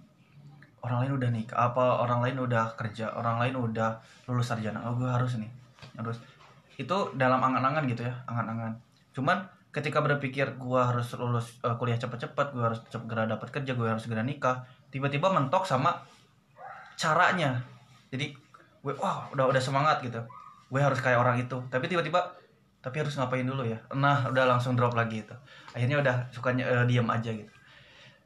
orang 0.84 1.04
lain 1.04 1.12
udah 1.20 1.28
nikah 1.32 1.58
apa 1.72 2.04
orang 2.04 2.20
lain 2.20 2.36
udah 2.44 2.76
kerja 2.76 3.12
orang 3.16 3.40
lain 3.40 3.56
udah 3.56 4.00
lulus 4.28 4.52
sarjana. 4.52 4.84
Oh 4.88 4.96
gue 4.96 5.08
harus 5.08 5.36
nih 5.36 5.48
harus. 5.96 6.20
Itu 6.78 7.12
dalam 7.16 7.40
angan-angan 7.40 7.84
gitu 7.88 8.04
ya 8.06 8.14
angan-angan. 8.28 8.76
Cuman 9.16 9.57
ketika 9.68 10.00
berpikir 10.00 10.56
gue 10.56 10.80
harus 10.80 11.12
lulus 11.14 11.60
eh, 11.60 11.76
kuliah 11.76 12.00
cepet-cepet 12.00 12.56
gue 12.56 12.64
harus 12.64 12.80
segera 12.88 13.28
dapat 13.28 13.48
kerja 13.52 13.72
gue 13.76 13.86
harus 13.86 14.02
segera 14.02 14.24
nikah 14.24 14.64
tiba-tiba 14.88 15.28
mentok 15.28 15.68
sama 15.68 16.04
caranya. 16.96 17.60
Jadi 18.08 18.32
gue 18.80 18.92
wah 18.96 19.28
udah 19.30 19.46
udah 19.52 19.62
semangat 19.62 20.00
gitu. 20.02 20.18
Gue 20.68 20.80
harus 20.80 20.98
kayak 20.98 21.20
orang 21.20 21.36
itu. 21.38 21.60
Tapi 21.68 21.86
tiba-tiba 21.86 22.34
tapi 22.78 23.04
harus 23.04 23.14
ngapain 23.20 23.44
dulu 23.44 23.68
ya? 23.68 23.78
Nah 23.92 24.32
udah 24.32 24.44
langsung 24.48 24.74
drop 24.74 24.96
lagi 24.96 25.22
itu. 25.22 25.36
Akhirnya 25.76 26.00
udah 26.00 26.16
sukanya 26.32 26.64
eh, 26.64 26.84
diam 26.88 27.06
aja 27.12 27.30
gitu. 27.30 27.52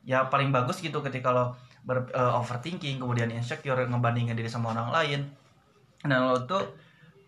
Ya 0.03 0.27
paling 0.27 0.51
bagus 0.51 0.83
gitu 0.83 0.99
ketika 1.03 1.35
lo 1.35 1.59
ber, 1.83 2.07
eh, 2.15 2.33
overthinking 2.39 3.03
kemudian 3.03 3.29
insecure 3.35 3.83
ngebandingin 3.83 4.39
diri 4.39 4.47
sama 4.47 4.71
orang 4.71 4.95
lain 4.95 5.21
dan 6.03 6.19
lo 6.27 6.47
tuh 6.47 6.63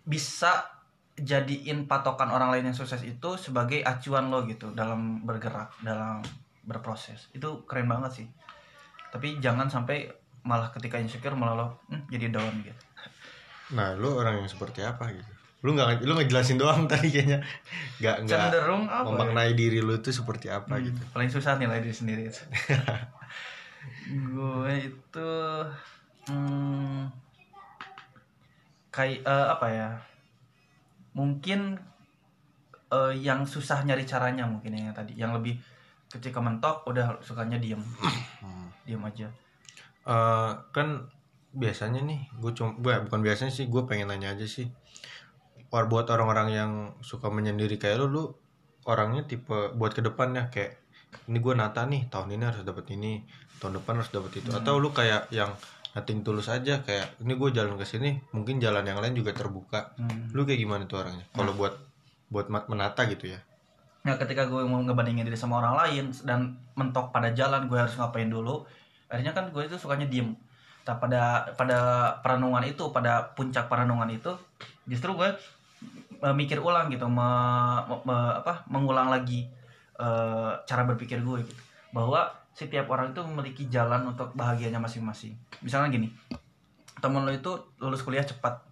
bisa 0.06 0.73
jadiin 1.14 1.86
patokan 1.86 2.30
orang 2.34 2.50
lain 2.50 2.70
yang 2.70 2.76
sukses 2.76 3.02
itu 3.06 3.38
sebagai 3.38 3.86
acuan 3.86 4.34
lo 4.34 4.42
gitu 4.50 4.74
dalam 4.74 5.22
bergerak 5.22 5.70
dalam 5.80 6.18
berproses. 6.66 7.30
Itu 7.30 7.62
keren 7.70 7.86
banget 7.86 8.24
sih. 8.24 8.26
Tapi 9.14 9.38
jangan 9.38 9.70
sampai 9.70 10.10
malah 10.42 10.74
ketika 10.74 10.98
insecure 10.98 11.38
malah 11.38 11.54
lo 11.54 11.66
hmm, 11.88 12.10
jadi 12.10 12.34
down 12.34 12.54
gitu. 12.66 12.82
Nah 13.78 13.94
lu 13.94 14.18
orang 14.18 14.42
yang 14.42 14.50
seperti 14.50 14.82
apa 14.82 15.14
gitu? 15.14 15.32
Lu 15.64 15.72
nggak 15.72 16.02
lu 16.04 16.18
ngejelasin 16.18 16.58
doang 16.58 16.84
tadi 16.90 17.08
kayaknya. 17.14 17.40
Nggak 18.02 18.16
nggak 18.26 18.40
cenderung 18.50 18.84
apa 18.90 19.06
ya? 19.06 19.14
memaknai 19.14 19.52
diri 19.54 19.78
lu 19.80 19.94
itu 19.94 20.10
seperti 20.10 20.50
apa 20.50 20.76
Hmm, 20.76 20.90
gitu. 20.90 21.00
paling 21.14 21.30
susah 21.30 21.56
nilai 21.56 21.78
diri 21.78 21.94
sendiri. 21.94 22.22
Itu 22.30 22.42
gue 24.04 24.72
itu 24.84 25.32
hmm, 26.28 27.08
kayak 28.92 29.24
eh, 29.24 29.46
apa 29.48 29.66
ya 29.72 29.88
mungkin 31.14 31.78
eh, 32.90 33.14
yang 33.16 33.46
susah 33.46 33.86
nyari 33.86 34.04
caranya 34.04 34.44
mungkin 34.44 34.74
yang 34.74 34.92
tadi. 34.92 35.14
Yang 35.16 35.40
lebih 35.40 35.54
ketika 36.10 36.38
mentok 36.38 36.86
udah 36.86 37.18
sukanya 37.24 37.56
diem. 37.58 37.80
Diem 38.86 39.02
aja. 39.02 39.26
Eh, 40.04 40.52
kan 40.74 41.08
biasanya 41.54 42.02
nih 42.02 42.26
gue 42.42 42.50
cuma 42.50 42.74
bukan 42.76 43.20
biasanya 43.22 43.54
sih 43.54 43.70
gue 43.70 43.82
pengen 43.86 44.10
nanya 44.10 44.34
aja 44.36 44.44
sih. 44.44 44.68
War 45.70 45.90
buat 45.90 46.06
orang-orang 46.10 46.48
yang 46.54 46.70
suka 47.00 47.30
menyendiri 47.30 47.80
kayak 47.80 48.04
lu 48.04 48.06
lu 48.10 48.24
orangnya 48.84 49.24
tipe 49.24 49.72
buat 49.74 49.96
ke 49.96 50.04
depannya 50.04 50.52
kayak 50.52 50.76
ini 51.30 51.38
gue 51.40 51.54
nata 51.56 51.86
nih 51.86 52.10
tahun 52.10 52.36
ini 52.36 52.42
harus 52.42 52.62
dapat 52.66 52.90
ini 52.92 53.24
tahun 53.62 53.80
depan 53.80 54.02
harus 54.02 54.12
dapat 54.12 54.44
itu. 54.44 54.50
Atau 54.52 54.76
lu 54.82 54.92
kayak 54.92 55.30
yang 55.32 55.54
nothing 55.94 56.20
tulus 56.20 56.50
aja 56.50 56.82
kayak 56.82 57.22
ini 57.22 57.34
gue 57.34 57.50
jalan 57.50 57.78
ke 57.78 57.86
sini 57.86 58.18
mungkin 58.30 58.58
jalan 58.58 58.82
yang 58.82 58.98
lain 58.98 59.14
juga 59.14 59.30
terbuka 59.30 59.94
Hmm. 59.94 60.30
lu 60.34 60.42
kayak 60.42 60.60
gimana 60.60 60.82
tuh 60.84 61.00
orangnya 61.00 61.24
kalau 61.30 61.54
buat 61.54 61.74
buat 62.28 62.46
ma- 62.50 62.66
menata 62.66 63.06
gitu 63.06 63.30
ya 63.30 63.40
Nah, 64.04 64.20
ketika 64.20 64.44
gue 64.44 64.60
mau 64.68 64.84
ngebandingin 64.84 65.24
diri 65.24 65.32
sama 65.32 65.64
orang 65.64 65.80
lain 65.80 66.04
dan 66.28 66.60
mentok 66.76 67.08
pada 67.08 67.32
jalan 67.32 67.64
gue 67.64 67.78
harus 67.80 67.96
ngapain 67.96 68.28
dulu. 68.28 68.68
Akhirnya 69.08 69.32
kan 69.32 69.48
gue 69.48 69.64
itu 69.64 69.80
sukanya 69.80 70.04
diem. 70.04 70.36
Nah, 70.84 70.96
pada 71.00 71.48
pada 71.56 71.78
perenungan 72.20 72.60
itu, 72.68 72.84
pada 72.92 73.32
puncak 73.32 73.64
perenungan 73.64 74.12
itu, 74.12 74.36
justru 74.84 75.16
gue 75.16 75.32
mikir 76.36 76.60
ulang 76.60 76.92
gitu, 76.92 77.08
me- 77.08 77.80
me- 78.04 78.34
apa, 78.44 78.68
mengulang 78.68 79.08
lagi 79.08 79.48
eh, 79.96 80.52
cara 80.68 80.84
berpikir 80.84 81.24
gue 81.24 81.40
gitu. 81.40 81.54
Bahwa 81.88 82.28
setiap 82.54 82.86
orang 82.88 83.10
itu 83.10 83.20
memiliki 83.26 83.66
jalan 83.66 84.14
untuk 84.14 84.30
bahagianya 84.38 84.78
masing-masing. 84.78 85.34
Misalnya 85.60 85.90
gini, 85.90 86.08
temen 87.02 87.26
lo 87.26 87.32
itu 87.34 87.50
lulus 87.82 88.06
kuliah 88.06 88.22
cepat. 88.22 88.62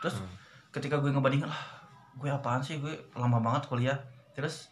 Terus 0.00 0.22
ketika 0.70 1.02
gue 1.02 1.10
ngebandingin, 1.10 1.50
lah 1.50 1.62
gue 2.14 2.30
apaan 2.30 2.62
sih, 2.62 2.78
gue 2.78 2.94
lama 3.18 3.42
banget 3.42 3.66
kuliah 3.66 3.98
terus 4.38 4.70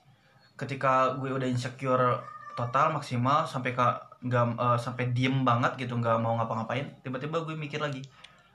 ketika 0.55 1.19
gue 1.19 1.35
udah 1.35 1.51
insecure 1.51 2.23
total 2.55 2.95
maksimal 2.95 3.43
sampai 3.43 3.75
ke 3.75 3.83
nggak 4.23 4.45
eh, 4.55 4.79
sampai 4.79 5.11
diem 5.11 5.43
banget 5.43 5.75
gitu 5.75 5.99
nggak 5.99 6.23
mau 6.23 6.39
ngapa-ngapain 6.39 6.87
tiba-tiba 7.03 7.43
gue 7.43 7.59
mikir 7.59 7.83
lagi 7.83 8.07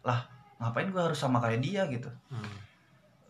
lah 0.08 0.24
ngapain 0.64 0.88
gue 0.88 1.02
harus 1.04 1.20
sama 1.20 1.44
kayak 1.44 1.60
dia 1.60 1.84
gitu 1.92 2.08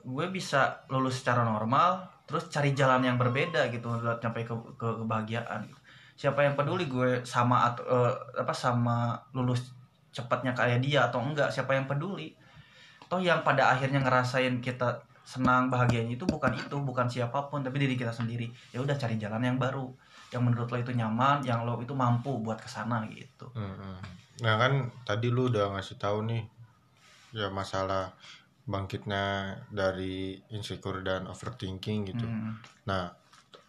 gue 0.05 0.25
bisa 0.29 0.85
lulus 0.93 1.25
secara 1.25 1.41
normal 1.41 2.05
terus 2.29 2.47
cari 2.53 2.71
jalan 2.77 3.01
yang 3.01 3.17
berbeda 3.17 3.67
gitu 3.73 3.97
buat 3.97 4.21
sampai 4.21 4.45
ke, 4.45 4.53
ke 4.77 4.87
kebahagiaan 5.03 5.67
gitu. 5.67 5.80
Siapa 6.21 6.45
yang 6.45 6.53
peduli 6.53 6.85
gue 6.85 7.25
sama 7.25 7.73
atau 7.73 7.81
eh, 7.89 8.13
apa 8.37 8.53
sama 8.53 9.17
lulus 9.33 9.73
cepatnya 10.13 10.53
kayak 10.53 10.85
dia 10.85 11.09
atau 11.09 11.17
enggak 11.17 11.49
siapa 11.49 11.73
yang 11.73 11.89
peduli 11.89 12.37
toh 13.09 13.17
yang 13.17 13.41
pada 13.41 13.73
akhirnya 13.73 14.05
ngerasain 14.05 14.61
kita 14.61 15.01
senang 15.25 15.73
bahagianya 15.73 16.13
itu 16.13 16.25
bukan 16.29 16.53
itu 16.53 16.77
bukan 16.77 17.09
siapa 17.09 17.49
pun 17.49 17.65
tapi 17.65 17.81
diri 17.81 17.97
kita 17.97 18.13
sendiri 18.13 18.53
ya 18.69 18.85
udah 18.85 18.93
cari 18.93 19.17
jalan 19.17 19.41
yang 19.41 19.57
baru 19.57 19.89
yang 20.29 20.45
menurut 20.45 20.69
lo 20.69 20.77
itu 20.77 20.93
nyaman 20.93 21.41
yang 21.41 21.65
lo 21.65 21.81
itu 21.81 21.97
mampu 21.97 22.37
buat 22.37 22.61
ke 22.61 22.69
sana 22.69 23.01
gitu 23.09 23.49
Mm-mm. 23.57 24.21
Nah 24.41 24.57
kan 24.57 24.89
tadi 25.05 25.29
lu 25.29 25.53
udah 25.53 25.77
ngasih 25.77 26.01
tahu 26.01 26.25
nih 26.25 26.43
ya 27.31 27.47
masalah 27.53 28.09
bangkitnya 28.65 29.57
dari 29.69 30.37
insecure 30.53 31.05
dan 31.05 31.29
overthinking 31.29 32.09
gitu. 32.09 32.25
Hmm. 32.25 32.57
Nah 32.89 33.13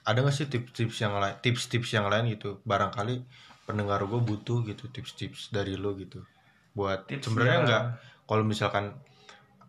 ada 0.02 0.18
nggak 0.23 0.35
sih 0.35 0.47
tips-tips 0.50 0.97
yang 1.02 1.14
lain, 1.18 1.35
tips-tips 1.40 1.90
yang 1.94 2.06
lain 2.11 2.30
gitu? 2.35 2.59
Barangkali 2.66 3.23
pendengar 3.66 4.02
gue 4.02 4.21
butuh 4.21 4.66
gitu 4.66 4.90
tips-tips 4.90 5.54
dari 5.54 5.78
lu 5.78 5.94
gitu. 5.99 6.26
Buat 6.75 7.06
Tips 7.06 7.30
sebenarnya 7.30 7.59
ya. 7.59 7.64
nggak 7.66 7.82
kalau 8.26 8.42
misalkan 8.42 8.97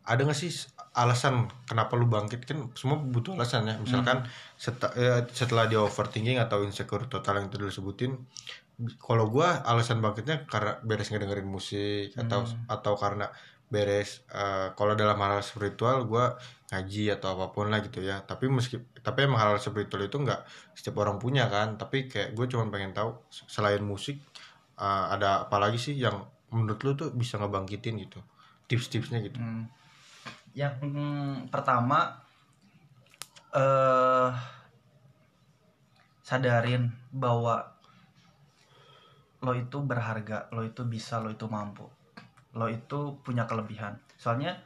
ada 0.04 0.20
nggak 0.20 0.36
sih 0.36 0.52
alasan 0.94 1.48
kenapa 1.64 1.96
lu 1.96 2.06
bangkit 2.12 2.44
kan 2.44 2.70
semua 2.76 3.00
butuh 3.00 3.40
alasan 3.40 3.66
ya 3.66 3.80
misalkan 3.80 4.28
seta- 4.60 4.92
eh, 5.00 5.24
setelah 5.32 5.66
dia 5.66 5.80
overthinking 5.80 6.38
atau 6.44 6.62
insecure 6.68 7.08
total 7.08 7.40
yang 7.40 7.48
tadi 7.48 7.72
sebutin 7.72 8.20
kalau 9.00 9.32
gua 9.32 9.64
alasan 9.64 10.04
bangkitnya 10.04 10.44
karena 10.50 10.76
beres 10.84 11.08
ngedengerin 11.08 11.48
musik 11.48 12.12
atau 12.20 12.44
atau 12.68 12.94
karena 13.00 13.32
beres. 13.74 14.22
Eh, 14.30 14.68
kalau 14.78 14.94
dalam 14.94 15.18
hal 15.18 15.42
spiritual 15.42 16.06
gua 16.06 16.38
ngaji 16.70 17.18
atau 17.18 17.34
apa 17.34 17.50
pun 17.50 17.74
lah 17.74 17.82
gitu 17.82 18.06
ya. 18.06 18.22
Tapi 18.22 18.46
meski 18.54 18.78
tapi 19.02 19.26
emang 19.26 19.42
hal 19.42 19.58
spiritual 19.58 20.06
itu 20.06 20.22
nggak 20.22 20.42
setiap 20.78 21.02
orang 21.02 21.18
punya 21.18 21.50
kan. 21.50 21.82
Tapi 21.82 22.06
kayak 22.06 22.38
gue 22.38 22.46
cuma 22.54 22.70
pengen 22.70 22.94
tahu 22.94 23.18
selain 23.50 23.82
musik 23.82 24.22
eh, 24.78 25.06
ada 25.10 25.50
apa 25.50 25.58
lagi 25.58 25.82
sih 25.82 25.98
yang 25.98 26.22
menurut 26.54 26.80
lu 26.86 26.92
tuh 26.94 27.10
bisa 27.18 27.42
ngebangkitin 27.42 27.98
gitu? 28.06 28.22
Tips-tipsnya 28.70 29.20
gitu. 29.26 29.42
Hmm. 29.42 29.66
Yang 30.54 30.74
hmm, 30.86 31.50
pertama 31.50 32.22
eh 33.54 34.32
sadarin 36.24 36.90
bahwa 37.12 37.74
lo 39.44 39.54
itu 39.60 39.78
berharga, 39.84 40.48
lo 40.56 40.64
itu 40.64 40.88
bisa, 40.88 41.20
lo 41.20 41.30
itu 41.30 41.46
mampu. 41.52 41.84
Lo 42.54 42.70
itu 42.70 43.18
punya 43.26 43.50
kelebihan. 43.50 43.98
Soalnya 44.18 44.58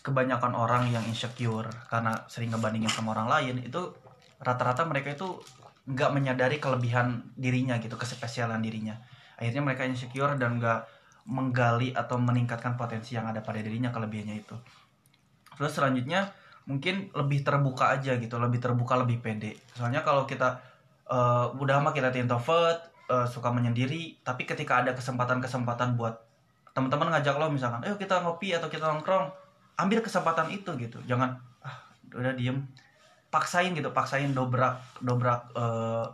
kebanyakan 0.00 0.56
orang 0.56 0.88
yang 0.88 1.04
insecure 1.04 1.68
karena 1.92 2.24
sering 2.24 2.48
ngebandingin 2.48 2.88
sama 2.88 3.12
orang 3.12 3.28
lain 3.28 3.56
itu 3.60 3.92
rata-rata 4.40 4.88
mereka 4.88 5.12
itu 5.12 5.36
nggak 5.84 6.10
menyadari 6.16 6.56
kelebihan 6.56 7.20
dirinya 7.36 7.76
gitu, 7.76 8.00
kespesialan 8.00 8.64
dirinya. 8.64 8.96
Akhirnya 9.36 9.60
mereka 9.60 9.84
insecure 9.84 10.36
dan 10.40 10.56
nggak 10.56 10.80
menggali 11.28 11.92
atau 11.92 12.16
meningkatkan 12.16 12.80
potensi 12.80 13.16
yang 13.16 13.28
ada 13.28 13.44
pada 13.44 13.60
dirinya 13.60 13.92
kelebihannya 13.92 14.36
itu. 14.40 14.56
Terus 15.60 15.72
selanjutnya 15.76 16.32
mungkin 16.64 17.12
lebih 17.12 17.44
terbuka 17.44 17.92
aja 17.92 18.16
gitu, 18.16 18.40
lebih 18.40 18.60
terbuka, 18.60 18.96
lebih 18.96 19.20
pede. 19.20 19.60
Soalnya 19.76 20.00
kalau 20.00 20.24
kita 20.24 20.60
eh, 21.10 21.46
udah 21.60 21.76
mah 21.84 21.92
kita 21.92 22.08
introvert, 22.16 22.88
eh, 23.12 23.26
suka 23.28 23.52
menyendiri, 23.52 24.24
tapi 24.24 24.48
ketika 24.48 24.80
ada 24.80 24.96
kesempatan-kesempatan 24.96 26.00
buat 26.00 26.29
teman-teman 26.80 27.12
ngajak 27.12 27.36
lo 27.36 27.52
misalkan, 27.52 27.84
ayo 27.84 28.00
kita 28.00 28.24
ngopi 28.24 28.56
atau 28.56 28.72
kita 28.72 28.88
nongkrong, 28.88 29.28
ambil 29.76 30.00
kesempatan 30.00 30.48
itu 30.48 30.72
gitu. 30.80 30.96
Jangan 31.04 31.36
ah 31.60 31.76
udah 32.16 32.32
diem, 32.32 32.64
paksain 33.28 33.76
gitu, 33.76 33.92
paksain 33.92 34.32
dobrak, 34.32 34.80
dobrak 35.04 35.52
eh, 35.52 36.06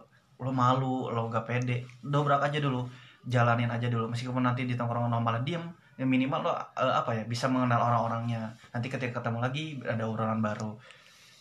lo 0.43 0.51
malu, 0.51 1.07
lo 1.15 1.31
gak 1.31 1.47
pede, 1.47 1.87
dobrak 2.03 2.43
aja 2.43 2.59
dulu 2.59 2.91
jalanin 3.23 3.71
aja 3.71 3.87
dulu. 3.87 4.11
Meskipun 4.11 4.43
nanti 4.43 4.67
di 4.67 4.75
tongkrongan 4.75 5.23
malah 5.23 5.47
diem 5.47 5.63
ya 5.97 6.05
minimal 6.05 6.51
lo 6.51 6.53
eh, 6.53 6.95
apa 6.95 7.15
ya 7.15 7.23
bisa 7.23 7.47
mengenal 7.47 7.79
orang-orangnya. 7.79 8.59
Nanti 8.75 8.91
ketika 8.91 9.23
ketemu 9.23 9.39
lagi 9.39 9.79
ada 9.87 10.03
obrolan 10.05 10.43
baru. 10.43 10.75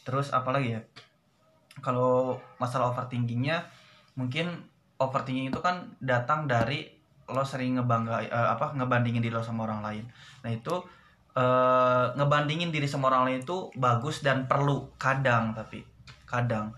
Terus 0.06 0.30
apa 0.30 0.54
lagi 0.54 0.78
ya 0.78 0.82
kalau 1.84 2.40
masalah 2.62 2.96
overthinkingnya 2.96 3.68
mungkin 4.16 4.64
overthinking 4.96 5.52
itu 5.52 5.60
kan 5.60 5.92
datang 6.00 6.48
dari 6.48 6.95
lo 7.30 7.42
sering 7.42 7.82
ngebangga 7.82 8.22
eh, 8.26 8.30
apa 8.30 8.78
ngebandingin 8.78 9.22
diri 9.22 9.34
lo 9.34 9.42
sama 9.42 9.66
orang 9.66 9.82
lain. 9.82 10.06
Nah 10.46 10.52
itu 10.54 10.76
eh, 11.34 12.06
ngebandingin 12.16 12.70
diri 12.70 12.86
sama 12.86 13.10
orang 13.10 13.30
lain 13.32 13.40
itu 13.44 13.70
bagus 13.78 14.22
dan 14.22 14.46
perlu 14.46 14.94
kadang 14.98 15.54
tapi 15.58 15.86
kadang. 16.26 16.74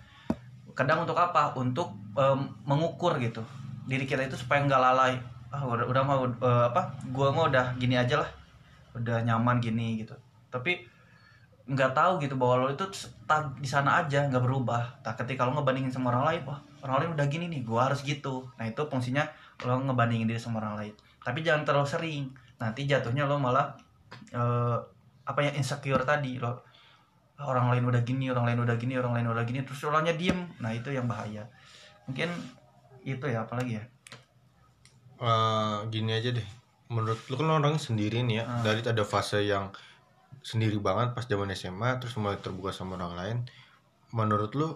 Kadang 0.77 1.09
untuk 1.09 1.17
apa? 1.17 1.57
Untuk 1.57 1.89
em, 2.13 2.53
mengukur 2.69 3.17
gitu 3.17 3.41
diri 3.87 4.03
kita 4.03 4.27
itu 4.27 4.35
supaya 4.35 4.61
nggak 4.67 4.81
lalai. 4.83 5.15
Ah 5.49 5.63
udah 5.63 5.87
udah 5.87 6.03
mau 6.03 6.27
eh, 6.27 6.63
apa 6.69 6.91
gua 7.09 7.31
mau 7.31 7.47
udah 7.47 7.73
gini 7.79 7.95
aja 7.95 8.21
lah. 8.21 8.29
Udah 8.93 9.23
nyaman 9.23 9.63
gini 9.63 10.03
gitu. 10.03 10.13
Tapi 10.51 10.83
nggak 11.67 11.91
tahu 11.91 12.23
gitu 12.23 12.39
bahwa 12.39 12.63
lo 12.63 12.67
itu 12.71 12.87
stuck 12.95 13.59
di 13.59 13.67
sana 13.67 14.03
aja 14.03 14.27
nggak 14.27 14.43
berubah. 14.43 15.01
Tak 15.01 15.23
ketika 15.23 15.47
lo 15.47 15.55
ngebandingin 15.55 15.89
sama 15.89 16.11
orang 16.13 16.35
lain 16.35 16.41
wah 16.45 16.59
orang 16.83 16.95
lain 17.01 17.11
udah 17.17 17.25
gini 17.31 17.45
nih 17.49 17.61
gua 17.63 17.89
harus 17.89 18.03
gitu. 18.03 18.45
Nah 18.59 18.67
itu 18.67 18.83
fungsinya 18.85 19.23
lo 19.65 19.73
ngebandingin 19.81 20.29
diri 20.29 20.37
sama 20.37 20.61
orang 20.61 20.75
lain. 20.77 20.93
Tapi 21.23 21.39
jangan 21.41 21.65
terlalu 21.65 21.87
sering. 21.89 22.23
Nanti 22.61 22.85
jatuhnya 22.85 23.25
lo 23.25 23.41
malah 23.41 23.73
eh, 24.33 24.77
apa 25.25 25.39
ya 25.41 25.51
insecure 25.57 26.03
tadi. 26.05 26.37
Lo 26.37 26.61
"Ah, 27.37 27.45
orang 27.53 27.69
lain 27.73 27.85
udah 27.85 28.01
gini 28.01 28.33
orang 28.33 28.49
lain 28.49 28.59
udah 28.65 28.75
gini 28.81 28.97
orang 28.97 29.13
lain 29.21 29.27
udah 29.29 29.45
gini 29.45 29.61
terus 29.65 29.81
orangnya 29.85 30.13
diem. 30.17 30.45
Nah 30.61 30.73
itu 30.73 30.89
yang 30.89 31.05
bahaya. 31.05 31.45
Mungkin 32.09 32.29
itu 33.05 33.25
ya 33.29 33.45
apalagi 33.45 33.77
ya? 33.77 33.83
Eh, 35.17 35.77
gini 35.89 36.13
aja 36.13 36.29
deh. 36.33 36.47
Menurut 36.93 37.19
lu 37.29 37.35
kan 37.37 37.49
orangnya 37.49 37.81
sendiri 37.81 38.21
nih 38.25 38.41
ya. 38.41 38.45
Ah. 38.45 38.61
dari 38.65 38.81
ada 38.85 39.03
fase 39.05 39.43
yang 39.45 39.69
sendiri 40.45 40.79
banget 40.79 41.11
pas 41.11 41.25
zaman 41.27 41.51
SMA 41.51 41.99
terus 41.99 42.15
mulai 42.15 42.37
terbuka 42.39 42.71
sama 42.73 42.95
orang 42.97 43.13
lain. 43.17 43.37
Menurut 44.13 44.53
lu 44.55 44.69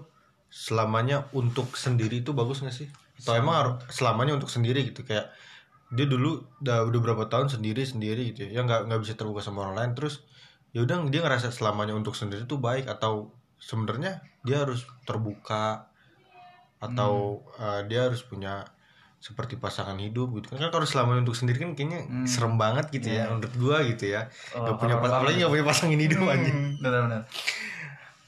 selamanya 0.52 1.32
untuk 1.32 1.80
sendiri 1.80 2.20
itu 2.20 2.36
bagus 2.36 2.60
gak 2.60 2.76
sih 2.76 2.92
atau 3.22 3.34
emang 3.38 3.56
harus 3.56 3.74
selamanya 3.94 4.34
untuk 4.36 4.50
sendiri 4.50 4.90
gitu 4.90 5.06
kayak 5.06 5.30
dia 5.92 6.08
dulu 6.08 6.42
udah 6.64 6.88
udah 6.88 7.00
berapa 7.04 7.24
tahun 7.30 7.52
sendiri 7.52 7.86
sendiri 7.86 8.34
gitu 8.34 8.48
ya, 8.48 8.60
ya 8.60 8.62
nggak 8.66 8.90
nggak 8.90 9.02
bisa 9.06 9.14
terbuka 9.14 9.46
sama 9.46 9.70
orang 9.70 9.76
lain 9.78 9.92
terus 9.94 10.26
ya 10.72 10.82
udah 10.82 11.06
dia 11.12 11.22
ngerasa 11.22 11.52
selamanya 11.52 11.94
untuk 11.94 12.16
sendiri 12.16 12.48
tuh 12.48 12.58
baik 12.58 12.88
atau 12.88 13.30
sebenarnya 13.60 14.24
dia 14.42 14.64
harus 14.64 14.88
terbuka 15.06 15.92
atau 16.82 17.46
hmm. 17.46 17.62
uh, 17.62 17.82
dia 17.86 18.10
harus 18.10 18.26
punya 18.26 18.66
seperti 19.22 19.54
pasangan 19.54 19.94
hidup 20.02 20.34
gitu 20.42 20.58
kan 20.58 20.74
kalau 20.74 20.82
selama 20.82 21.22
untuk 21.22 21.38
sendiri 21.38 21.62
kan 21.62 21.78
kayaknya 21.78 22.10
hmm. 22.10 22.26
serem 22.26 22.58
banget 22.58 22.90
gitu 22.90 23.14
yeah. 23.14 23.22
ya 23.22 23.24
iya. 23.30 23.32
menurut 23.38 23.56
gua 23.62 23.78
gitu 23.86 24.06
ya 24.10 24.22
oh, 24.58 24.66
gak 24.66 24.76
punya 24.82 24.96
pasangan 24.98 25.22
apalagi 25.22 25.38
gak 25.46 25.54
punya 25.54 25.66
pasangan 25.70 26.00
hidup 26.02 26.20
hmm, 26.26 26.34
aja 26.34 26.52
benar-benar 26.82 27.22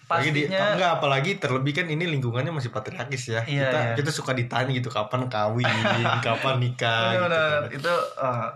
apalagi 0.04 0.30
di, 0.36 0.42
enggak 0.52 0.92
apalagi 1.00 1.32
terlebih 1.40 1.72
kan 1.72 1.88
ini 1.88 2.04
lingkungannya 2.06 2.52
masih 2.52 2.76
patriarkis 2.76 3.32
ya. 3.32 3.42
Iya, 3.48 3.72
kita 3.72 3.80
iya. 3.80 3.94
kita 3.96 4.12
suka 4.12 4.36
ditanya 4.36 4.72
gitu 4.76 4.92
kapan 4.92 5.32
kawin? 5.32 5.64
Kapan 6.28 6.60
nikah? 6.60 7.16
Gitu, 7.16 7.28
kan. 7.32 7.62
itu 7.72 7.94
uh, 8.20 8.48